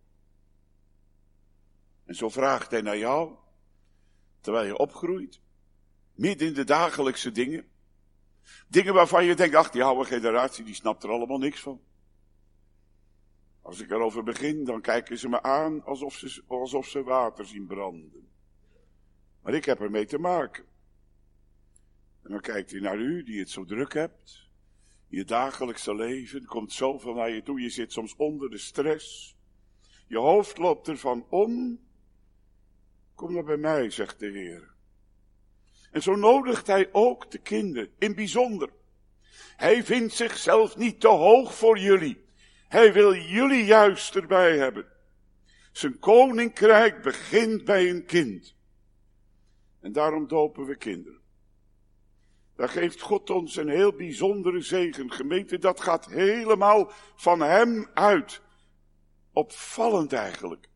En 2.05 2.15
zo 2.15 2.29
vraagt 2.29 2.71
hij 2.71 2.81
naar 2.81 2.99
jou 2.99 3.37
terwijl 4.41 4.67
je 4.67 4.79
opgroeit. 4.79 5.41
Midden 6.15 6.49
in 6.49 6.55
de 6.55 6.65
dagelijkse 6.65 7.33
dingen. 7.33 7.69
Dingen 8.69 8.95
waarvan 8.95 9.25
je 9.25 9.35
denkt, 9.35 9.55
ach, 9.55 9.71
die 9.71 9.85
oude 9.85 10.05
generatie, 10.05 10.65
die 10.65 10.75
snapt 10.75 11.03
er 11.03 11.11
allemaal 11.11 11.39
niks 11.39 11.61
van. 11.61 11.81
Als 13.63 13.81
ik 13.81 13.91
erover 13.91 14.23
begin, 14.23 14.65
dan 14.65 14.81
kijken 14.81 15.19
ze 15.19 15.29
me 15.29 15.43
aan 15.43 15.85
alsof 15.85 16.15
ze, 16.15 16.43
alsof 16.47 16.87
ze 16.87 17.03
water 17.03 17.47
zien 17.47 17.67
branden. 17.67 18.29
Maar 19.43 19.55
ik 19.55 19.65
heb 19.65 19.81
ermee 19.81 20.07
te 20.07 20.19
maken. 20.19 20.65
En 22.23 22.31
dan 22.31 22.41
kijkt 22.41 22.71
hij 22.71 22.81
naar 22.81 22.99
u, 22.99 23.23
die 23.23 23.39
het 23.39 23.51
zo 23.51 23.65
druk 23.65 23.93
hebt. 23.93 24.50
Je 25.11 25.25
dagelijkse 25.25 25.95
leven, 25.95 26.45
komt 26.45 26.73
zoveel 26.73 27.15
naar 27.15 27.31
je 27.31 27.43
toe. 27.43 27.61
Je 27.61 27.71
zit 27.71 27.93
soms 27.93 28.17
onder 28.17 28.51
de 28.51 28.59
stress. 28.59 29.37
Je 30.07 30.19
hoofd 30.19 30.59
loopt 30.59 30.89
ervan 30.89 31.27
om. 31.29 31.81
Kom 33.15 33.33
maar 33.33 33.45
bij 33.45 33.57
mij, 33.57 33.91
zegt 33.91 34.19
de 34.19 34.31
Heer. 34.31 34.73
En 35.91 36.03
zo 36.03 36.17
nodigt 36.17 36.67
hij 36.67 36.89
ook 36.93 37.31
de 37.31 37.39
kinderen, 37.39 37.91
in 37.99 38.15
bijzonder. 38.15 38.71
Hij 39.57 39.85
vindt 39.85 40.15
zichzelf 40.15 40.77
niet 40.77 41.01
te 41.01 41.09
hoog 41.09 41.55
voor 41.55 41.79
jullie. 41.79 42.25
Hij 42.69 42.93
wil 42.93 43.15
jullie 43.15 43.65
juist 43.65 44.15
erbij 44.15 44.59
hebben. 44.59 44.87
Zijn 45.73 45.99
koninkrijk 45.99 47.03
begint 47.03 47.65
bij 47.65 47.91
een 47.91 48.05
kind. 48.05 48.55
En 49.81 49.93
daarom 49.93 50.27
dopen 50.27 50.65
we 50.65 50.77
kinderen. 50.77 51.20
Daar 52.61 52.69
geeft 52.69 53.01
God 53.01 53.31
ons 53.31 53.57
een 53.57 53.69
heel 53.69 53.93
bijzondere 53.93 54.61
zegen. 54.61 55.13
Gemeente, 55.13 55.59
dat 55.59 55.81
gaat 55.81 56.07
helemaal 56.07 56.91
van 57.15 57.41
Hem 57.41 57.91
uit. 57.95 58.43
Opvallend 59.33 60.13
eigenlijk. 60.13 60.69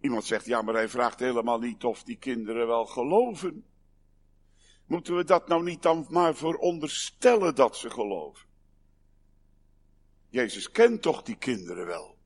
Iemand 0.00 0.24
zegt, 0.24 0.46
ja, 0.46 0.62
maar 0.62 0.74
hij 0.74 0.88
vraagt 0.88 1.20
helemaal 1.20 1.58
niet 1.58 1.84
of 1.84 2.02
die 2.02 2.16
kinderen 2.16 2.66
wel 2.66 2.86
geloven. 2.86 3.64
Moeten 4.84 5.16
we 5.16 5.24
dat 5.24 5.48
nou 5.48 5.62
niet 5.62 5.82
dan 5.82 6.06
maar 6.08 6.34
veronderstellen 6.34 7.54
dat 7.54 7.76
ze 7.76 7.90
geloven? 7.90 8.46
Jezus 10.28 10.70
kent 10.70 11.02
toch 11.02 11.22
die 11.22 11.36
kinderen 11.36 11.86
wel. 11.86 12.18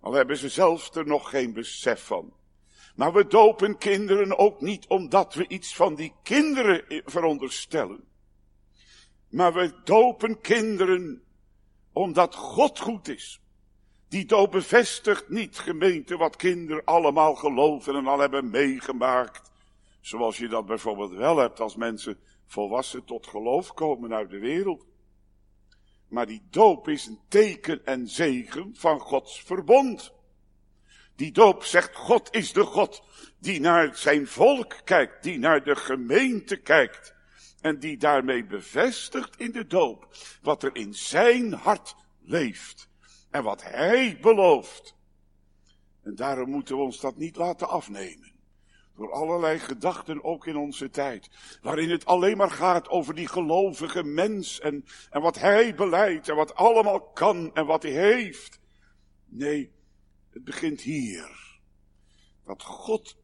Al 0.00 0.12
hebben 0.12 0.36
ze 0.36 0.48
zelf 0.48 0.94
er 0.94 1.06
nog 1.06 1.30
geen 1.30 1.52
besef 1.52 2.04
van. 2.04 2.32
Maar 2.98 3.12
we 3.12 3.26
dopen 3.26 3.78
kinderen 3.78 4.38
ook 4.38 4.60
niet 4.60 4.86
omdat 4.86 5.34
we 5.34 5.48
iets 5.48 5.76
van 5.76 5.94
die 5.94 6.12
kinderen 6.22 7.02
veronderstellen. 7.04 8.04
Maar 9.28 9.52
we 9.52 9.72
dopen 9.84 10.40
kinderen 10.40 11.22
omdat 11.92 12.34
God 12.34 12.78
goed 12.78 13.08
is. 13.08 13.40
Die 14.08 14.24
doop 14.24 14.50
bevestigt 14.50 15.28
niet 15.28 15.58
gemeente 15.58 16.16
wat 16.16 16.36
kinderen 16.36 16.84
allemaal 16.84 17.34
geloven 17.34 17.94
en 17.94 18.06
al 18.06 18.18
hebben 18.18 18.50
meegemaakt. 18.50 19.50
Zoals 20.00 20.36
je 20.36 20.48
dat 20.48 20.66
bijvoorbeeld 20.66 21.12
wel 21.12 21.36
hebt 21.36 21.60
als 21.60 21.76
mensen 21.76 22.18
volwassen 22.46 23.04
tot 23.04 23.26
geloof 23.26 23.74
komen 23.74 24.14
uit 24.14 24.30
de 24.30 24.38
wereld. 24.38 24.86
Maar 26.08 26.26
die 26.26 26.42
doop 26.50 26.88
is 26.88 27.06
een 27.06 27.20
teken 27.28 27.84
en 27.84 28.08
zegen 28.08 28.70
van 28.74 29.00
Gods 29.00 29.42
verbond. 29.42 30.16
Die 31.18 31.32
doop 31.32 31.64
zegt, 31.64 31.94
God 31.94 32.28
is 32.34 32.52
de 32.52 32.64
God 32.64 33.02
die 33.38 33.60
naar 33.60 33.96
zijn 33.96 34.26
volk 34.26 34.76
kijkt, 34.84 35.22
die 35.22 35.38
naar 35.38 35.64
de 35.64 35.76
gemeente 35.76 36.56
kijkt. 36.56 37.14
En 37.60 37.78
die 37.78 37.96
daarmee 37.96 38.44
bevestigt 38.44 39.40
in 39.40 39.52
de 39.52 39.66
doop 39.66 40.16
wat 40.42 40.62
er 40.62 40.76
in 40.76 40.94
zijn 40.94 41.52
hart 41.52 41.94
leeft. 42.20 42.88
En 43.30 43.42
wat 43.42 43.62
hij 43.62 44.18
belooft. 44.20 44.96
En 46.02 46.14
daarom 46.14 46.50
moeten 46.50 46.76
we 46.76 46.82
ons 46.82 47.00
dat 47.00 47.16
niet 47.16 47.36
laten 47.36 47.68
afnemen. 47.68 48.32
Door 48.96 49.12
allerlei 49.12 49.58
gedachten 49.58 50.24
ook 50.24 50.46
in 50.46 50.56
onze 50.56 50.90
tijd. 50.90 51.28
Waarin 51.62 51.90
het 51.90 52.06
alleen 52.06 52.36
maar 52.36 52.50
gaat 52.50 52.88
over 52.88 53.14
die 53.14 53.28
gelovige 53.28 54.02
mens. 54.02 54.60
En, 54.60 54.84
en 55.10 55.20
wat 55.20 55.38
hij 55.38 55.74
beleidt. 55.74 56.28
En 56.28 56.36
wat 56.36 56.54
allemaal 56.54 57.00
kan. 57.00 57.54
En 57.54 57.66
wat 57.66 57.82
hij 57.82 57.92
heeft. 57.92 58.60
Nee, 59.24 59.76
het 60.38 60.46
begint 60.46 60.80
hier. 60.80 61.58
Dat 62.44 62.62
God 62.62 63.16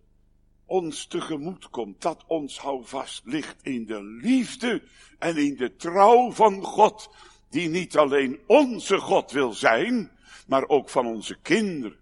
ons 0.64 1.06
tegemoet 1.06 1.68
komt. 1.68 2.02
Dat 2.02 2.24
ons 2.26 2.58
houvast 2.58 3.22
ligt 3.24 3.62
in 3.62 3.86
de 3.86 4.02
liefde 4.02 4.82
en 5.18 5.36
in 5.36 5.56
de 5.56 5.76
trouw 5.76 6.32
van 6.32 6.62
God. 6.62 7.14
Die 7.50 7.68
niet 7.68 7.96
alleen 7.96 8.40
onze 8.46 8.98
God 8.98 9.30
wil 9.30 9.52
zijn, 9.52 10.10
maar 10.46 10.68
ook 10.68 10.88
van 10.88 11.06
onze 11.06 11.38
kinderen. 11.40 11.98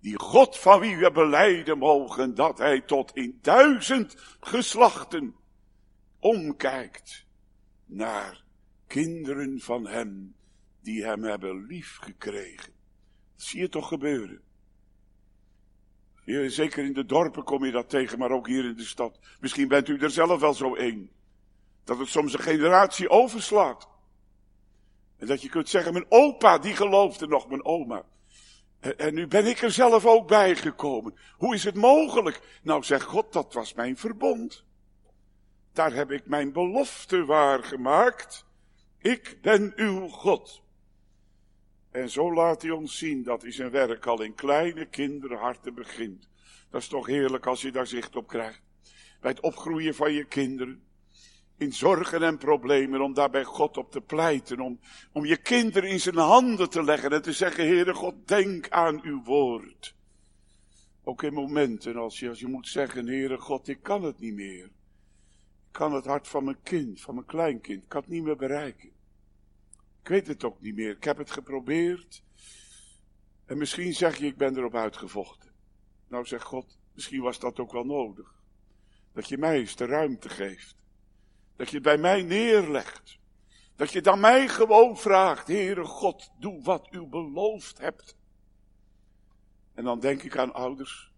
Die 0.00 0.18
God 0.18 0.58
van 0.58 0.80
wie 0.80 0.96
we 0.96 1.10
beleiden 1.10 1.78
mogen 1.78 2.34
dat 2.34 2.58
hij 2.58 2.80
tot 2.80 3.16
in 3.16 3.38
duizend 3.42 4.16
geslachten 4.40 5.34
omkijkt 6.18 7.26
naar 7.84 8.44
kinderen 8.86 9.60
van 9.60 9.86
hem 9.86 10.34
die 10.80 11.04
hem 11.04 11.24
hebben 11.24 11.66
liefgekregen. 11.66 12.77
Zie 13.38 13.60
je 13.60 13.68
toch 13.68 13.88
gebeuren. 13.88 14.40
Zeker 16.46 16.84
in 16.84 16.92
de 16.92 17.04
dorpen 17.04 17.44
kom 17.44 17.64
je 17.64 17.72
dat 17.72 17.90
tegen, 17.90 18.18
maar 18.18 18.30
ook 18.30 18.46
hier 18.46 18.64
in 18.64 18.76
de 18.76 18.84
stad. 18.84 19.18
Misschien 19.40 19.68
bent 19.68 19.88
u 19.88 19.98
er 19.98 20.10
zelf 20.10 20.40
wel 20.40 20.54
zo 20.54 20.74
één. 20.74 21.10
Dat 21.84 21.98
het 21.98 22.08
soms 22.08 22.32
een 22.32 22.40
generatie 22.40 23.08
overslaat. 23.08 23.88
En 25.16 25.26
dat 25.26 25.42
je 25.42 25.48
kunt 25.48 25.68
zeggen, 25.68 25.92
mijn 25.92 26.06
opa 26.08 26.58
die 26.58 26.76
geloofde 26.76 27.26
nog, 27.26 27.48
mijn 27.48 27.64
oma. 27.64 28.04
En 28.80 29.14
nu 29.14 29.26
ben 29.26 29.46
ik 29.46 29.62
er 29.62 29.70
zelf 29.70 30.06
ook 30.06 30.28
bij 30.28 30.56
gekomen. 30.56 31.16
Hoe 31.36 31.54
is 31.54 31.64
het 31.64 31.74
mogelijk? 31.74 32.58
Nou, 32.62 32.82
zegt 32.82 33.04
God, 33.04 33.32
dat 33.32 33.52
was 33.52 33.74
mijn 33.74 33.96
verbond. 33.96 34.64
Daar 35.72 35.92
heb 35.92 36.10
ik 36.10 36.26
mijn 36.26 36.52
belofte 36.52 37.24
waargemaakt. 37.24 38.44
Ik 38.98 39.38
ben 39.42 39.72
uw 39.76 40.08
God. 40.08 40.62
En 41.90 42.10
zo 42.10 42.34
laat 42.34 42.62
hij 42.62 42.70
ons 42.70 42.98
zien 42.98 43.22
dat 43.22 43.42
hij 43.42 43.52
zijn 43.52 43.70
werk 43.70 44.06
al 44.06 44.22
in 44.22 44.34
kleine 44.34 44.86
kinderharten 44.86 45.74
begint. 45.74 46.28
Dat 46.70 46.80
is 46.80 46.88
toch 46.88 47.06
heerlijk 47.06 47.46
als 47.46 47.62
je 47.62 47.72
daar 47.72 47.86
zicht 47.86 48.16
op 48.16 48.26
krijgt. 48.26 48.62
Bij 49.20 49.30
het 49.30 49.40
opgroeien 49.40 49.94
van 49.94 50.12
je 50.12 50.24
kinderen. 50.24 50.82
In 51.56 51.72
zorgen 51.72 52.22
en 52.22 52.38
problemen, 52.38 53.00
om 53.00 53.14
daar 53.14 53.30
bij 53.30 53.44
God 53.44 53.76
op 53.76 53.90
te 53.90 54.00
pleiten. 54.00 54.60
Om, 54.60 54.80
om 55.12 55.24
je 55.24 55.36
kinderen 55.36 55.90
in 55.90 56.00
zijn 56.00 56.16
handen 56.16 56.70
te 56.70 56.84
leggen 56.84 57.10
en 57.10 57.22
te 57.22 57.32
zeggen, 57.32 57.66
Heere 57.66 57.94
God, 57.94 58.28
denk 58.28 58.68
aan 58.68 59.02
uw 59.02 59.22
woord. 59.22 59.94
Ook 61.04 61.22
in 61.22 61.32
momenten 61.32 61.96
als 61.96 62.18
je, 62.18 62.28
als 62.28 62.40
je 62.40 62.46
moet 62.46 62.68
zeggen, 62.68 63.06
Heere 63.06 63.38
God, 63.38 63.68
ik 63.68 63.82
kan 63.82 64.02
het 64.02 64.18
niet 64.18 64.34
meer. 64.34 64.64
Ik 64.64 65.74
kan 65.74 65.94
het 65.94 66.04
hart 66.04 66.28
van 66.28 66.44
mijn 66.44 66.62
kind, 66.62 67.00
van 67.00 67.14
mijn 67.14 67.26
kleinkind, 67.26 67.82
ik 67.82 67.88
kan 67.88 68.00
het 68.00 68.10
niet 68.10 68.22
meer 68.22 68.36
bereiken. 68.36 68.90
Ik 70.08 70.14
weet 70.14 70.26
het 70.26 70.44
ook 70.44 70.60
niet 70.60 70.74
meer. 70.74 70.90
Ik 70.90 71.04
heb 71.04 71.16
het 71.16 71.30
geprobeerd. 71.30 72.22
En 73.46 73.58
misschien 73.58 73.94
zeg 73.94 74.16
je, 74.16 74.26
ik 74.26 74.36
ben 74.36 74.56
erop 74.56 74.74
uitgevochten. 74.74 75.50
Nou 76.06 76.26
zegt 76.26 76.44
God, 76.44 76.78
misschien 76.94 77.20
was 77.20 77.38
dat 77.38 77.58
ook 77.58 77.72
wel 77.72 77.84
nodig. 77.84 78.34
Dat 79.12 79.28
je 79.28 79.38
mij 79.38 79.58
eens 79.58 79.76
de 79.76 79.84
ruimte 79.84 80.28
geeft. 80.28 80.76
Dat 81.56 81.68
je 81.68 81.74
het 81.74 81.84
bij 81.84 81.98
mij 81.98 82.22
neerlegt. 82.22 83.18
Dat 83.76 83.92
je 83.92 84.00
dan 84.00 84.20
mij 84.20 84.48
gewoon 84.48 84.98
vraagt, 84.98 85.46
Heere 85.46 85.84
God, 85.84 86.30
doe 86.38 86.62
wat 86.62 86.88
u 86.90 87.06
beloofd 87.06 87.78
hebt. 87.78 88.16
En 89.74 89.84
dan 89.84 90.00
denk 90.00 90.22
ik 90.22 90.36
aan 90.36 90.54
ouders 90.54 91.12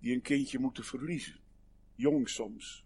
die 0.00 0.14
een 0.14 0.22
kindje 0.22 0.58
moeten 0.58 0.84
verliezen. 0.84 1.40
Jong 1.94 2.28
soms. 2.28 2.84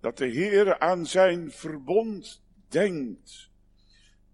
Dat 0.00 0.18
de 0.18 0.32
Heere 0.32 0.78
aan 0.78 1.06
zijn 1.06 1.50
verbond 1.50 2.42
denkt. 2.68 3.54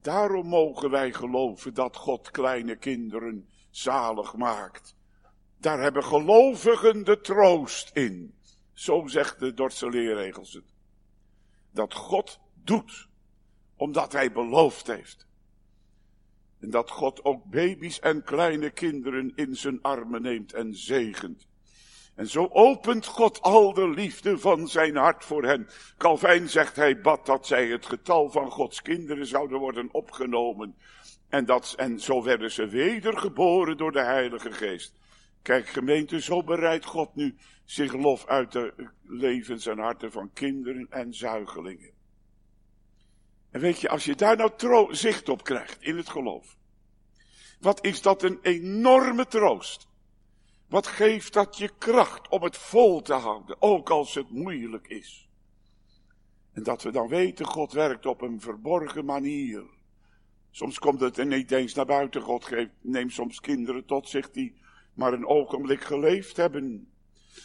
Daarom 0.02 0.46
mogen 0.46 0.90
wij 0.90 1.12
geloven 1.12 1.74
dat 1.74 1.96
God 1.96 2.30
kleine 2.30 2.76
kinderen 2.76 3.48
zalig 3.70 4.36
maakt. 4.36 4.96
Daar 5.58 5.80
hebben 5.80 6.04
gelovigen 6.04 7.04
de 7.04 7.20
troost 7.20 7.90
in. 7.94 8.34
Zo 8.72 9.06
zegt 9.06 9.38
de 9.38 9.54
Dordtse 9.54 9.88
leerregels 9.88 10.52
het. 10.52 10.74
Dat 11.70 11.94
God 11.94 12.40
doet, 12.54 13.08
omdat 13.76 14.12
hij 14.12 14.32
beloofd 14.32 14.86
heeft. 14.86 15.26
En 16.60 16.70
dat 16.70 16.90
God 16.90 17.24
ook 17.24 17.44
baby's 17.44 18.00
en 18.00 18.22
kleine 18.22 18.70
kinderen 18.70 19.32
in 19.34 19.56
zijn 19.56 19.82
armen 19.82 20.22
neemt 20.22 20.52
en 20.52 20.74
zegent. 20.74 21.46
En 22.14 22.29
zo 22.29 22.48
opent 22.53 23.07
God 23.07 23.40
al 23.40 23.72
de 23.72 23.88
liefde 23.88 24.38
van 24.38 24.68
zijn 24.68 24.96
hart 24.96 25.25
voor 25.25 25.44
hen. 25.44 25.68
Calvijn 25.96 26.48
zegt 26.48 26.77
hij 26.77 27.01
bad 27.01 27.27
dat 27.27 27.46
zij 27.46 27.66
het 27.66 27.87
getal 27.87 28.31
van 28.31 28.51
Gods 28.51 28.83
kinderen 28.83 29.27
zouden 29.27 29.59
worden 29.59 29.88
opgenomen. 29.92 30.77
En, 31.29 31.44
dat, 31.44 31.75
en 31.77 32.01
zo 32.01 32.22
werden 32.22 32.51
ze 32.51 32.66
wedergeboren 32.66 33.77
door 33.77 33.92
de 33.92 34.03
Heilige 34.03 34.53
Geest. 34.53 34.94
Kijk 35.42 35.66
gemeente, 35.66 36.20
zo 36.20 36.42
bereidt 36.42 36.85
God 36.85 37.14
nu 37.14 37.37
zich 37.64 37.92
lof 37.92 38.27
uit 38.27 38.53
de 38.53 38.90
levens 39.03 39.66
en 39.66 39.79
harten 39.79 40.12
van 40.12 40.33
kinderen 40.33 40.87
en 40.90 41.14
zuigelingen. 41.14 41.90
En 43.51 43.61
weet 43.61 43.81
je, 43.81 43.88
als 43.88 44.05
je 44.05 44.14
daar 44.14 44.37
nou 44.37 44.94
zicht 44.94 45.29
op 45.29 45.44
krijgt 45.44 45.83
in 45.83 45.96
het 45.96 46.09
geloof. 46.09 46.57
Wat 47.61 47.85
is 47.85 48.03
dat 48.03 48.22
een 48.22 48.38
enorme 48.42 49.27
troost. 49.27 49.88
Wat 50.72 50.87
geeft 50.87 51.32
dat 51.32 51.58
je 51.58 51.70
kracht 51.78 52.28
om 52.28 52.42
het 52.42 52.56
vol 52.56 53.02
te 53.02 53.12
houden, 53.12 53.56
ook 53.58 53.90
als 53.90 54.14
het 54.14 54.30
moeilijk 54.30 54.88
is. 54.88 55.28
En 56.52 56.62
dat 56.62 56.82
we 56.82 56.90
dan 56.90 57.08
weten, 57.08 57.46
God 57.46 57.72
werkt 57.72 58.06
op 58.06 58.20
een 58.20 58.40
verborgen 58.40 59.04
manier. 59.04 59.64
Soms 60.50 60.78
komt 60.78 61.00
het 61.00 61.24
niet 61.24 61.50
eens 61.50 61.74
naar 61.74 61.87
buiten. 61.87 62.20
God 62.20 62.44
geeft, 62.44 62.70
neemt 62.80 63.12
soms 63.12 63.40
kinderen 63.40 63.85
tot 63.85 64.08
zich 64.08 64.30
die 64.30 64.54
maar 64.94 65.12
een 65.12 65.26
ogenblik 65.26 65.80
geleefd 65.80 66.37
hebben. 66.37 66.92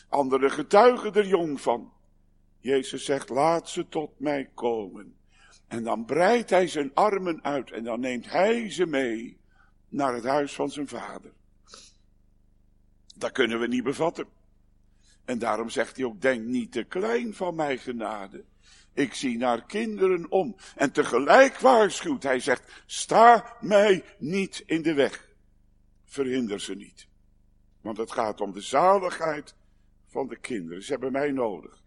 Anderen 0.09 0.51
getuigen 0.51 1.13
er 1.13 1.27
jong 1.27 1.61
van. 1.61 1.91
Jezus 2.59 3.05
zegt, 3.05 3.29
laat 3.29 3.69
ze 3.69 3.87
tot 3.87 4.19
mij 4.19 4.49
komen. 4.53 5.15
En 5.67 5.83
dan 5.83 6.05
breidt 6.05 6.49
hij 6.49 6.67
zijn 6.67 6.93
armen 6.93 7.43
uit 7.43 7.71
en 7.71 7.83
dan 7.83 7.99
neemt 7.99 8.31
hij 8.31 8.71
ze 8.71 8.85
mee 8.85 9.39
naar 9.89 10.13
het 10.13 10.25
huis 10.25 10.53
van 10.55 10.69
zijn 10.69 10.87
vader. 10.87 11.31
Dat 13.17 13.31
kunnen 13.31 13.59
we 13.59 13.67
niet 13.67 13.83
bevatten. 13.83 14.27
En 15.25 15.39
daarom 15.39 15.69
zegt 15.69 15.95
hij 15.95 16.05
ook, 16.05 16.21
denk 16.21 16.45
niet 16.45 16.71
te 16.71 16.83
klein 16.83 17.33
van 17.33 17.55
mijn 17.55 17.77
genade. 17.77 18.43
Ik 18.93 19.13
zie 19.13 19.37
naar 19.37 19.65
kinderen 19.65 20.31
om. 20.31 20.55
En 20.75 20.91
tegelijk 20.91 21.59
waarschuwt 21.59 22.23
hij 22.23 22.39
zegt, 22.39 22.83
sta 22.85 23.57
mij 23.61 24.03
niet 24.17 24.63
in 24.65 24.81
de 24.81 24.93
weg. 24.93 25.27
Verhinder 26.05 26.59
ze 26.59 26.75
niet. 26.75 27.07
Want 27.81 27.97
het 27.97 28.11
gaat 28.11 28.41
om 28.41 28.51
de 28.51 28.61
zaligheid 28.61 29.55
van 30.05 30.27
de 30.27 30.37
kinderen. 30.37 30.83
Ze 30.83 30.91
hebben 30.91 31.11
mij 31.11 31.31
nodig. 31.31 31.81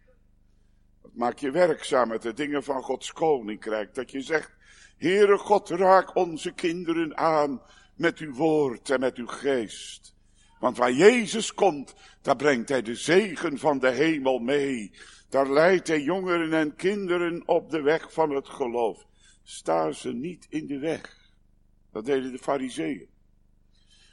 Dat 1.03 1.14
maakt 1.14 1.40
je 1.40 1.51
werkzaam 1.51 2.09
met 2.09 2.23
de 2.23 2.33
dingen 2.33 2.64
van 2.64 2.83
Gods 2.83 3.12
koninkrijk. 3.12 3.95
Dat 3.95 4.11
je 4.11 4.21
zegt, 4.21 4.53
Heere 4.97 5.38
God, 5.38 5.69
raak 5.69 6.16
onze 6.16 6.53
kinderen 6.53 7.16
aan 7.16 7.62
met 7.95 8.19
uw 8.19 8.35
woord 8.35 8.90
en 8.90 9.01
met 9.01 9.16
uw 9.16 9.27
geest. 9.27 10.14
Want 10.61 10.77
waar 10.77 10.92
Jezus 10.92 11.55
komt, 11.55 11.94
daar 12.23 12.37
brengt 12.37 12.68
hij 12.68 12.83
de 12.83 12.94
zegen 12.94 13.59
van 13.59 13.79
de 13.79 13.90
hemel 13.90 14.38
mee. 14.38 14.92
Daar 15.29 15.51
leidt 15.51 15.88
hij 15.88 16.01
jongeren 16.01 16.53
en 16.53 16.77
kinderen 16.77 17.42
op 17.49 17.70
de 17.70 17.81
weg 17.81 18.12
van 18.12 18.31
het 18.31 18.49
geloof. 18.49 19.07
Sta 19.42 19.92
ze 19.92 20.12
niet 20.12 20.46
in 20.49 20.66
de 20.66 20.79
weg. 20.79 21.31
Dat 21.92 22.05
deden 22.05 22.33
de 22.33 22.38
fariseeën. 22.38 23.09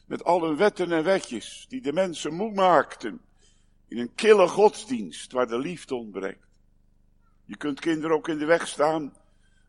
Met 0.05 0.23
alle 0.23 0.55
wetten 0.55 0.91
en 0.91 1.03
wetjes 1.03 1.65
die 1.69 1.81
de 1.81 1.93
mensen 1.93 2.33
moe 2.33 2.53
maakten. 2.53 3.21
In 3.88 3.97
een 3.97 4.15
kille 4.15 4.47
godsdienst 4.47 5.31
waar 5.31 5.47
de 5.47 5.60
liefde 5.60 5.95
ontbreekt. 5.95 6.47
Je 7.45 7.57
kunt 7.57 7.79
kinderen 7.79 8.15
ook 8.15 8.27
in 8.27 8.38
de 8.38 8.45
weg 8.45 8.67
staan 8.67 9.13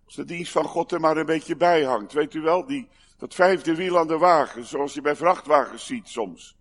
als 0.05 0.15
de 0.15 0.25
dienst 0.25 0.53
van 0.53 0.65
God 0.65 0.93
er 0.93 1.01
maar 1.01 1.17
een 1.17 1.27
beetje 1.27 1.57
bij 1.57 1.83
hangt. 1.83 2.13
Weet 2.13 2.35
u 2.35 2.41
wel, 2.41 2.67
die, 2.67 2.89
dat 3.17 3.35
vijfde 3.35 3.75
wiel 3.75 3.99
aan 3.99 4.07
de 4.07 4.19
wagen, 4.19 4.65
zoals 4.65 4.95
je 4.95 5.01
bij 5.01 5.17
vrachtwagens 5.17 5.87
ziet 5.87 6.09
soms. 6.09 6.58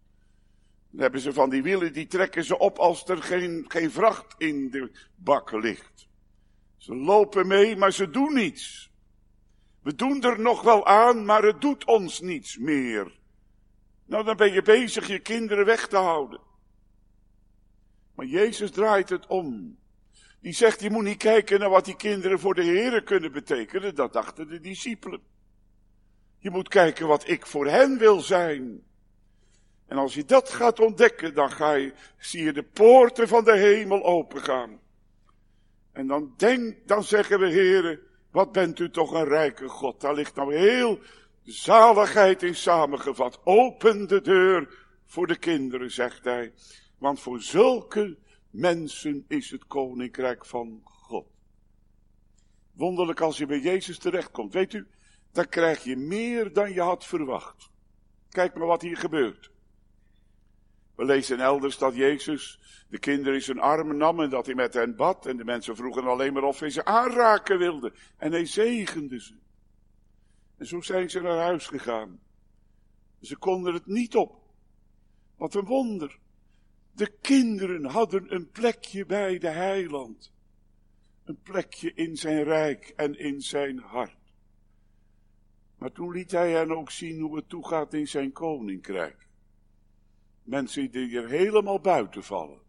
Dan 0.90 1.02
hebben 1.02 1.22
ze 1.22 1.34
van 1.34 1.50
die 1.50 1.64
wielen, 1.64 1.94
die 1.94 2.08
trekken 2.08 2.44
ze 2.44 2.58
op 2.58 2.78
als 2.78 3.08
er 3.08 3.24
geen, 3.24 3.66
geen 3.68 3.92
vracht 3.92 4.36
in 4.38 4.70
de 4.70 4.92
bak 5.16 5.52
ligt. 5.52 6.08
Ze 6.78 6.96
lopen 6.96 7.48
mee, 7.48 7.76
maar 7.76 7.92
ze 7.92 8.10
doen 8.10 8.34
niets. 8.34 8.92
We 9.82 9.96
doen 9.96 10.24
er 10.24 10.40
nog 10.40 10.62
wel 10.62 10.86
aan, 10.86 11.26
maar 11.26 11.44
het 11.44 11.62
doet 11.62 11.86
ons 11.86 12.20
niets 12.20 12.58
meer. 12.58 13.20
Nou, 14.06 14.24
dan 14.24 14.38
ben 14.38 14.54
je 14.54 14.62
bezig 14.62 15.08
je 15.08 15.20
kinderen 15.20 15.66
weg 15.66 15.88
te 15.88 15.98
houden. 15.98 16.40
Maar 18.16 18.26
Jezus 18.26 18.72
draait 18.72 19.10
het 19.10 19.28
om. 19.28 19.78
Die 20.42 20.54
zegt, 20.54 20.82
je 20.82 20.90
moet 20.90 21.04
niet 21.04 21.18
kijken 21.18 21.60
naar 21.60 21.70
wat 21.70 21.86
die 21.86 21.96
kinderen 21.96 22.40
voor 22.40 22.54
de 22.54 22.64
Heeren 22.64 23.04
kunnen 23.04 23.32
betekenen. 23.32 23.96
Dat 23.96 24.14
dachten 24.14 24.48
de 24.48 24.60
discipelen. 24.60 25.22
Je 26.38 26.50
moet 26.50 26.68
kijken 26.68 27.08
wat 27.08 27.28
ik 27.28 27.46
voor 27.46 27.68
hen 27.68 27.98
wil 27.98 28.20
zijn. 28.20 28.84
En 29.88 29.98
als 29.98 30.14
je 30.14 30.26
dat 30.26 30.50
gaat 30.50 30.80
ontdekken, 30.80 31.34
dan 31.34 31.52
ga 31.52 31.74
je, 31.74 31.94
zie 32.18 32.44
je 32.44 32.54
de 32.54 32.64
poorten 32.64 33.28
van 33.28 33.44
de 33.44 33.58
hemel 33.58 34.04
opengaan. 34.04 34.80
En 35.92 36.08
dan 36.08 36.34
denk, 36.38 36.88
dan 36.88 37.04
zeggen 37.04 37.40
we, 37.40 37.48
heren, 37.48 38.00
wat 38.32 38.52
bent 38.52 38.80
u 38.80 38.90
toch 38.90 39.12
een 39.12 39.28
rijke 39.28 39.68
God. 39.68 40.02
Daar 40.02 40.14
ligt 40.14 40.36
nou 40.36 40.56
heel 40.56 41.00
zaligheid 41.44 42.44
in 42.44 42.56
samengevat. 42.56 43.40
Open 43.44 44.08
de 44.08 44.22
deur 44.22 44.86
voor 45.06 45.28
de 45.28 45.38
kinderen, 45.38 45.92
zegt 45.92 46.24
hij. 46.24 46.54
Want 46.98 47.20
voor 47.20 47.42
zulke 47.42 48.18
mensen 48.50 49.26
is 49.28 49.52
het 49.52 49.68
koninkrijk 49.68 50.46
van 50.46 50.82
God. 50.84 51.28
Wonderlijk 52.74 53.22
als 53.22 53.38
je 53.38 53.46
bij 53.46 53.60
Jezus 53.60 53.98
terechtkomt. 53.98 54.54
Weet 54.54 54.74
u, 54.74 54.88
dan 55.32 55.50
krijg 55.50 55.84
je 55.84 55.96
meer 55.96 56.54
dan 56.54 56.74
je 56.74 56.82
had 56.82 57.06
verwacht. 57.06 57.70
Kijk 58.30 58.56
maar 58.56 58.68
wat 58.68 58.82
hier 58.82 58.98
gebeurt. 58.98 59.52
We 60.98 61.06
lezen 61.06 61.40
elders 61.40 61.78
dat 61.78 61.96
Jezus 61.96 62.60
de 62.90 63.00
kinderen 63.00 63.34
in 63.34 63.42
zijn 63.42 63.60
armen 63.60 63.98
nam 63.98 64.20
en 64.20 64.30
dat 64.30 64.46
hij 64.46 64.56
met 64.56 64.74
hen 64.74 64.96
bad. 64.96 65.26
En 65.26 65.38
de 65.38 65.44
mensen 65.44 65.76
vroegen 65.76 66.04
alleen 66.04 66.34
maar 66.34 66.44
of 66.44 66.60
hij 66.60 66.70
ze 66.70 66.86
aanraken 66.86 67.58
wilde. 67.58 67.94
En 68.18 68.32
hij 68.32 68.46
zegende 68.46 69.22
ze. 69.22 69.36
En 70.58 70.66
zo 70.66 70.82
zijn 70.82 71.10
ze 71.10 71.22
naar 71.22 71.38
huis 71.38 71.68
gegaan. 71.68 72.20
Ze 73.22 73.38
konden 73.38 73.74
het 73.74 73.86
niet 73.86 74.16
op. 74.16 74.42
Wat 75.36 75.54
een 75.54 75.66
wonder. 75.66 76.20
De 76.92 77.18
kinderen 77.22 77.86
hadden 77.86 78.34
een 78.34 78.50
plekje 78.50 79.06
bij 79.06 79.38
de 79.38 79.50
heiland. 79.50 80.34
Een 81.24 81.40
plekje 81.42 81.94
in 81.94 82.16
zijn 82.16 82.44
rijk 82.44 82.94
en 82.96 83.20
in 83.20 83.42
zijn 83.42 83.80
hart. 83.80 84.34
Maar 85.78 85.92
toen 85.92 86.12
liet 86.12 86.32
hij 86.32 86.52
hen 86.52 86.72
ook 86.72 86.92
zien 86.92 87.22
hoe 87.22 87.36
het 87.36 87.50
toegaat 87.50 87.94
in 87.94 88.08
zijn 88.08 88.32
koninkrijk. 88.32 89.27
Mensen 90.48 90.92
die 90.92 91.18
er 91.18 91.30
helemaal 91.30 91.80
buiten 91.80 92.24
vallen. 92.24 92.60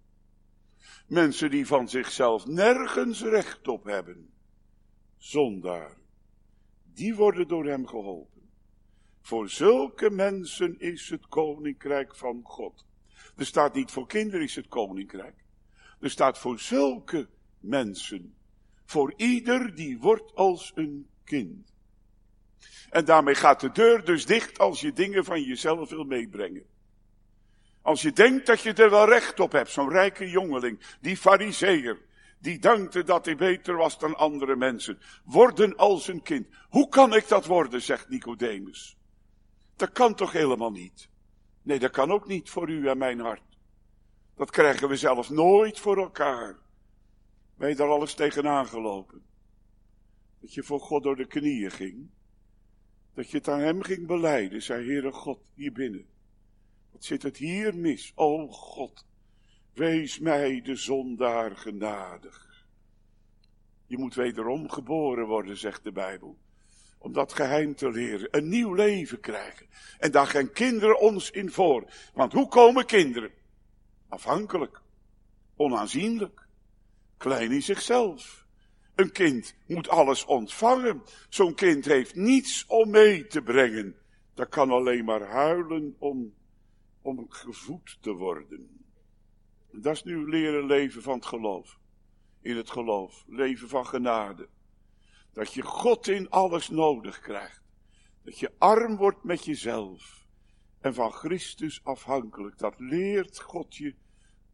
Mensen 1.07 1.51
die 1.51 1.67
van 1.67 1.89
zichzelf 1.89 2.47
nergens 2.47 3.23
recht 3.23 3.69
op 3.69 3.85
hebben. 3.85 4.31
Zondaar. 5.17 5.97
Die 6.93 7.15
worden 7.15 7.49
door 7.49 7.67
hem 7.67 7.87
geholpen. 7.87 8.51
Voor 9.21 9.49
zulke 9.49 10.11
mensen 10.11 10.81
is 10.81 11.11
het 11.11 11.27
koninkrijk 11.29 12.15
van 12.15 12.41
God. 12.45 12.87
Er 13.37 13.47
staat 13.47 13.75
niet 13.75 13.91
voor 13.91 14.07
kinderen 14.07 14.43
is 14.43 14.55
het 14.55 14.69
koninkrijk. 14.69 15.45
Er 16.01 16.11
staat 16.11 16.39
voor 16.39 16.59
zulke 16.59 17.29
mensen. 17.61 18.35
Voor 18.85 19.13
ieder 19.17 19.75
die 19.75 19.99
wordt 19.99 20.35
als 20.35 20.73
een 20.75 21.07
kind. 21.25 21.73
En 22.91 23.05
daarmee 23.05 23.35
gaat 23.35 23.61
de 23.61 23.71
deur 23.71 24.05
dus 24.05 24.27
dicht 24.27 24.59
als 24.59 24.81
je 24.81 24.93
dingen 24.93 25.25
van 25.25 25.43
jezelf 25.43 25.91
wil 25.91 26.05
meebrengen. 26.05 26.77
Als 27.89 28.03
je 28.03 28.13
denkt 28.13 28.47
dat 28.47 28.61
je 28.61 28.73
er 28.73 28.91
wel 28.91 29.09
recht 29.09 29.41
op 29.41 29.53
hebt, 29.53 29.71
zo'n 29.71 29.91
rijke 29.91 30.31
jongeling, 30.31 30.97
die 31.01 31.17
fariseer, 31.17 31.99
die 32.39 32.59
dankte 32.59 33.03
dat 33.03 33.25
hij 33.25 33.37
beter 33.37 33.77
was 33.77 33.99
dan 33.99 34.17
andere 34.17 34.57
mensen. 34.57 34.99
Worden 35.25 35.77
als 35.77 36.09
een 36.09 36.23
kind. 36.23 36.47
Hoe 36.69 36.89
kan 36.89 37.15
ik 37.15 37.29
dat 37.29 37.47
worden, 37.47 37.83
zegt 37.83 38.09
Nicodemus. 38.09 38.97
Dat 39.77 39.93
kan 39.93 40.15
toch 40.15 40.33
helemaal 40.33 40.71
niet? 40.71 41.09
Nee, 41.63 41.79
dat 41.79 41.91
kan 41.91 42.13
ook 42.13 42.27
niet 42.27 42.51
voor 42.51 42.69
u 42.69 42.89
en 42.89 42.99
mijn 42.99 43.21
hart. 43.21 43.59
Dat 44.37 44.51
krijgen 44.51 44.89
we 44.89 44.97
zelf 44.97 45.31
nooit 45.31 45.81
voor 45.81 45.99
elkaar. 45.99 46.57
Je 47.59 47.75
daar 47.75 47.89
alles 47.89 48.15
tegenaan 48.15 48.67
gelopen? 48.67 49.23
Dat 50.41 50.55
je 50.55 50.63
voor 50.63 50.81
God 50.81 51.03
door 51.03 51.17
de 51.17 51.27
knieën 51.27 51.71
ging. 51.71 52.11
Dat 53.15 53.31
je 53.31 53.37
het 53.37 53.49
aan 53.49 53.61
hem 53.61 53.83
ging 53.83 54.07
beleiden, 54.07 54.63
zei 54.63 54.87
Heere 54.87 55.13
God, 55.13 55.41
hier 55.55 55.73
binnen. 55.73 56.17
Zit 56.99 57.23
het 57.23 57.37
hier 57.37 57.77
mis? 57.77 58.13
O 58.15 58.49
God, 58.49 59.07
wees 59.73 60.19
mij 60.19 60.61
de 60.63 60.77
zondaar 60.77 61.57
genadig. 61.57 62.67
Je 63.87 63.99
moet 63.99 64.15
wederom 64.15 64.71
geboren 64.71 65.27
worden, 65.27 65.57
zegt 65.57 65.85
de 65.85 65.93
Bijbel 65.93 66.39
om 66.99 67.13
dat 67.13 67.33
geheim 67.33 67.75
te 67.75 67.91
leren, 67.91 68.29
een 68.31 68.49
nieuw 68.49 68.75
leven 68.75 69.21
krijgen. 69.21 69.67
En 69.99 70.11
daar 70.11 70.27
gaan 70.27 70.53
kinderen 70.53 71.01
ons 71.01 71.31
in 71.31 71.51
voor. 71.51 71.85
Want 72.15 72.33
hoe 72.33 72.49
komen 72.49 72.87
kinderen? 72.87 73.31
Afhankelijk, 74.09 74.81
onaanzienlijk, 75.57 76.47
klein 77.17 77.53
in 77.53 77.63
zichzelf. 77.63 78.47
Een 78.95 79.13
kind 79.13 79.55
moet 79.67 79.89
alles 79.89 80.25
ontvangen. 80.25 81.03
Zo'n 81.29 81.55
kind 81.55 81.85
heeft 81.85 82.15
niets 82.15 82.65
om 82.67 82.91
mee 82.91 83.27
te 83.27 83.43
brengen. 83.43 83.97
Dat 84.35 84.49
kan 84.49 84.71
alleen 84.71 85.05
maar 85.05 85.23
huilen 85.23 85.97
om, 85.99 86.35
om 87.09 87.31
gevoed 87.31 87.99
te 88.01 88.13
worden. 88.13 88.85
Dat 89.73 89.95
is 89.95 90.03
nu 90.03 90.29
leren 90.29 90.67
leven 90.67 91.03
van 91.03 91.15
het 91.15 91.27
geloof. 91.27 91.79
In 92.41 92.57
het 92.57 92.71
geloof, 92.71 93.25
leven 93.27 93.69
van 93.69 93.87
genade. 93.87 94.49
Dat 95.33 95.55
je 95.55 95.63
God 95.63 96.09
in 96.09 96.31
alles 96.31 96.69
nodig 96.69 97.21
krijgt. 97.21 97.63
Dat 98.23 98.39
je 98.39 98.53
arm 98.59 98.97
wordt 98.97 99.25
met 99.25 99.45
jezelf. 99.45 100.27
En 100.81 100.95
van 100.95 101.13
Christus 101.13 101.81
afhankelijk. 101.85 102.59
Dat 102.59 102.75
leert 102.79 103.41
God 103.41 103.77
je 103.77 103.95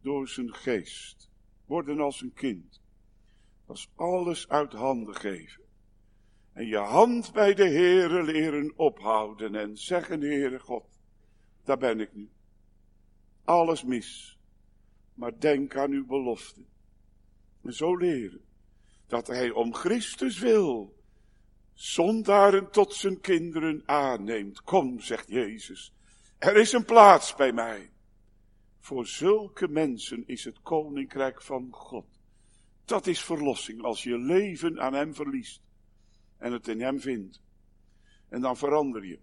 door 0.01 0.27
zijn 0.27 0.53
geest. 0.53 1.29
Worden 1.65 1.99
als 1.99 2.21
een 2.21 2.33
kind. 2.33 2.81
Dat 3.65 3.75
is 3.77 3.89
alles 3.95 4.49
uit 4.49 4.73
handen 4.73 5.15
geven. 5.15 5.63
En 6.53 6.67
je 6.67 6.77
hand 6.77 7.33
bij 7.33 7.53
de 7.53 7.67
Heere 7.67 8.23
leren 8.23 8.73
ophouden 8.75 9.55
en 9.55 9.77
zeggen, 9.77 10.21
Heere 10.21 10.59
God, 10.59 10.99
daar 11.63 11.77
ben 11.77 11.99
ik 11.99 12.13
nu. 12.13 12.29
Alles 13.45 13.83
mis. 13.83 14.37
Maar 15.13 15.39
denk 15.39 15.75
aan 15.75 15.91
uw 15.91 16.05
belofte. 16.05 16.61
En 17.61 17.73
zo 17.73 17.95
leren 17.95 18.41
dat 19.07 19.27
hij 19.27 19.51
om 19.51 19.73
Christus 19.73 20.39
wil 20.39 20.95
zondaren 21.73 22.71
tot 22.71 22.93
zijn 22.93 23.21
kinderen 23.21 23.83
aanneemt. 23.85 24.61
Kom, 24.61 24.99
zegt 24.99 25.27
Jezus, 25.27 25.93
er 26.37 26.55
is 26.55 26.71
een 26.71 26.85
plaats 26.85 27.35
bij 27.35 27.51
mij. 27.51 27.89
Voor 28.79 29.07
zulke 29.07 29.67
mensen 29.67 30.23
is 30.27 30.43
het 30.43 30.61
koninkrijk 30.61 31.41
van 31.41 31.67
God. 31.71 32.05
Dat 32.85 33.07
is 33.07 33.23
verlossing 33.23 33.81
als 33.81 34.03
je 34.03 34.17
leven 34.17 34.81
aan 34.81 34.93
hem 34.93 35.15
verliest 35.15 35.61
en 36.37 36.51
het 36.51 36.67
in 36.67 36.81
hem 36.81 36.99
vindt. 36.99 37.41
En 38.29 38.41
dan 38.41 38.57
verander 38.57 39.05
je. 39.05 39.19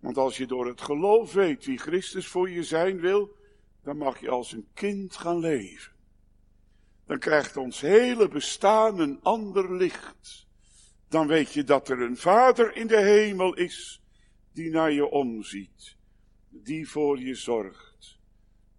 Want 0.00 0.16
als 0.16 0.36
je 0.36 0.46
door 0.46 0.66
het 0.66 0.80
geloof 0.80 1.32
weet 1.32 1.64
wie 1.64 1.78
Christus 1.78 2.26
voor 2.26 2.50
je 2.50 2.62
zijn 2.62 3.00
wil, 3.00 3.36
dan 3.82 3.96
mag 3.96 4.20
je 4.20 4.30
als 4.30 4.52
een 4.52 4.68
kind 4.74 5.16
gaan 5.16 5.38
leven 5.38 5.92
dan 7.10 7.18
krijgt 7.18 7.56
ons 7.56 7.80
hele 7.80 8.28
bestaan 8.28 8.98
een 8.98 9.22
ander 9.22 9.76
licht. 9.76 10.46
Dan 11.08 11.26
weet 11.26 11.52
je 11.52 11.64
dat 11.64 11.88
er 11.88 12.00
een 12.00 12.16
Vader 12.16 12.76
in 12.76 12.86
de 12.86 13.00
hemel 13.00 13.54
is, 13.54 14.02
die 14.52 14.70
naar 14.70 14.92
je 14.92 15.06
omziet, 15.06 15.96
die 16.48 16.88
voor 16.88 17.18
je 17.20 17.34
zorgt. 17.34 18.18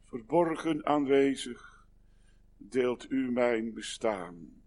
Verborgen 0.05 0.85
aanwezig 0.85 1.87
deelt 2.57 3.11
u 3.11 3.31
mijn 3.31 3.73
bestaan. 3.73 4.63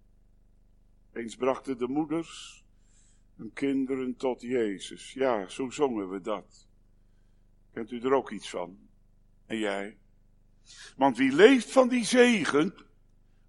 Eens 1.13 1.37
brachten 1.37 1.79
de 1.79 1.89
moeders 1.89 2.65
hun 3.37 3.53
kinderen 3.53 4.17
tot 4.17 4.41
Jezus. 4.41 5.13
Ja, 5.13 5.49
zo 5.49 5.71
zongen 5.71 6.11
we 6.11 6.21
dat. 6.21 6.69
Kent 7.73 7.91
u 7.91 8.01
er 8.01 8.13
ook 8.13 8.31
iets 8.31 8.51
van? 8.51 8.79
En 9.47 9.59
jij? 9.59 9.99
Want 10.97 11.17
wie 11.17 11.33
leeft 11.33 11.73
van 11.73 11.89
die 11.89 12.05
zegen, 12.05 12.75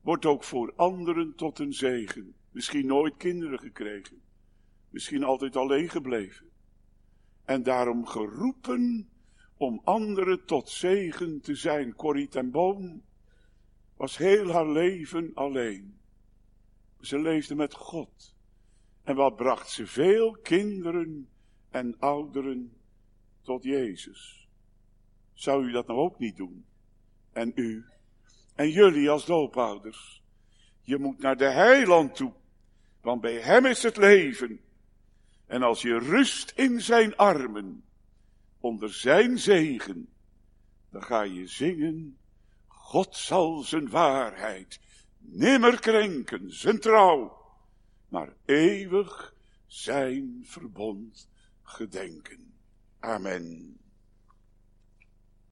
wordt 0.01 0.25
ook 0.25 0.43
voor 0.43 0.73
anderen 0.75 1.35
tot 1.35 1.59
een 1.59 1.73
zegen. 1.73 2.35
Misschien 2.51 2.85
nooit 2.85 3.17
kinderen 3.17 3.59
gekregen. 3.59 4.21
Misschien 4.89 5.23
altijd 5.23 5.55
alleen 5.55 5.89
gebleven. 5.89 6.49
En 7.45 7.63
daarom 7.63 8.05
geroepen 8.05 9.09
om 9.57 9.81
anderen 9.83 10.45
tot 10.45 10.69
zegen 10.69 11.41
te 11.41 11.55
zijn. 11.55 11.95
Corrie 11.95 12.27
ten 12.27 12.51
Boom 12.51 13.03
was 13.97 14.17
heel 14.17 14.51
haar 14.51 14.69
leven 14.69 15.31
alleen. 15.33 15.99
Ze 16.99 17.19
leefde 17.19 17.55
met 17.55 17.73
God. 17.73 18.35
En 19.03 19.15
wat 19.15 19.35
bracht 19.35 19.69
ze 19.69 19.87
veel 19.87 20.31
kinderen 20.31 21.29
en 21.69 21.99
ouderen 21.99 22.73
tot 23.41 23.63
Jezus. 23.63 24.49
Zou 25.33 25.65
u 25.65 25.71
dat 25.71 25.87
nou 25.87 25.99
ook 25.99 26.19
niet 26.19 26.35
doen? 26.35 26.65
En 27.35 27.51
u? 27.55 27.85
En 28.55 28.69
jullie 28.69 29.09
als 29.09 29.25
doopouders? 29.25 30.23
Je 30.81 30.97
moet 30.97 31.19
naar 31.19 31.37
de 31.37 31.49
heiland 31.49 32.15
toe, 32.15 32.33
want 33.01 33.21
bij 33.21 33.39
hem 33.39 33.65
is 33.65 33.83
het 33.83 33.97
leven. 33.97 34.59
En 35.45 35.61
als 35.63 35.81
je 35.81 35.99
rust 35.99 36.51
in 36.51 36.81
zijn 36.81 37.15
armen, 37.15 37.83
onder 38.59 38.93
zijn 38.93 39.39
zegen, 39.39 40.09
dan 40.89 41.03
ga 41.03 41.21
je 41.21 41.47
zingen, 41.47 42.17
God 42.67 43.15
zal 43.15 43.61
zijn 43.61 43.89
waarheid 43.89 44.79
nimmer 45.17 45.79
krenken, 45.79 46.51
zijn 46.53 46.79
trouw, 46.79 47.37
maar 48.09 48.33
eeuwig 48.45 49.35
zijn 49.67 50.41
verbond 50.43 51.29
gedenken. 51.63 52.53
Amen. 52.99 53.79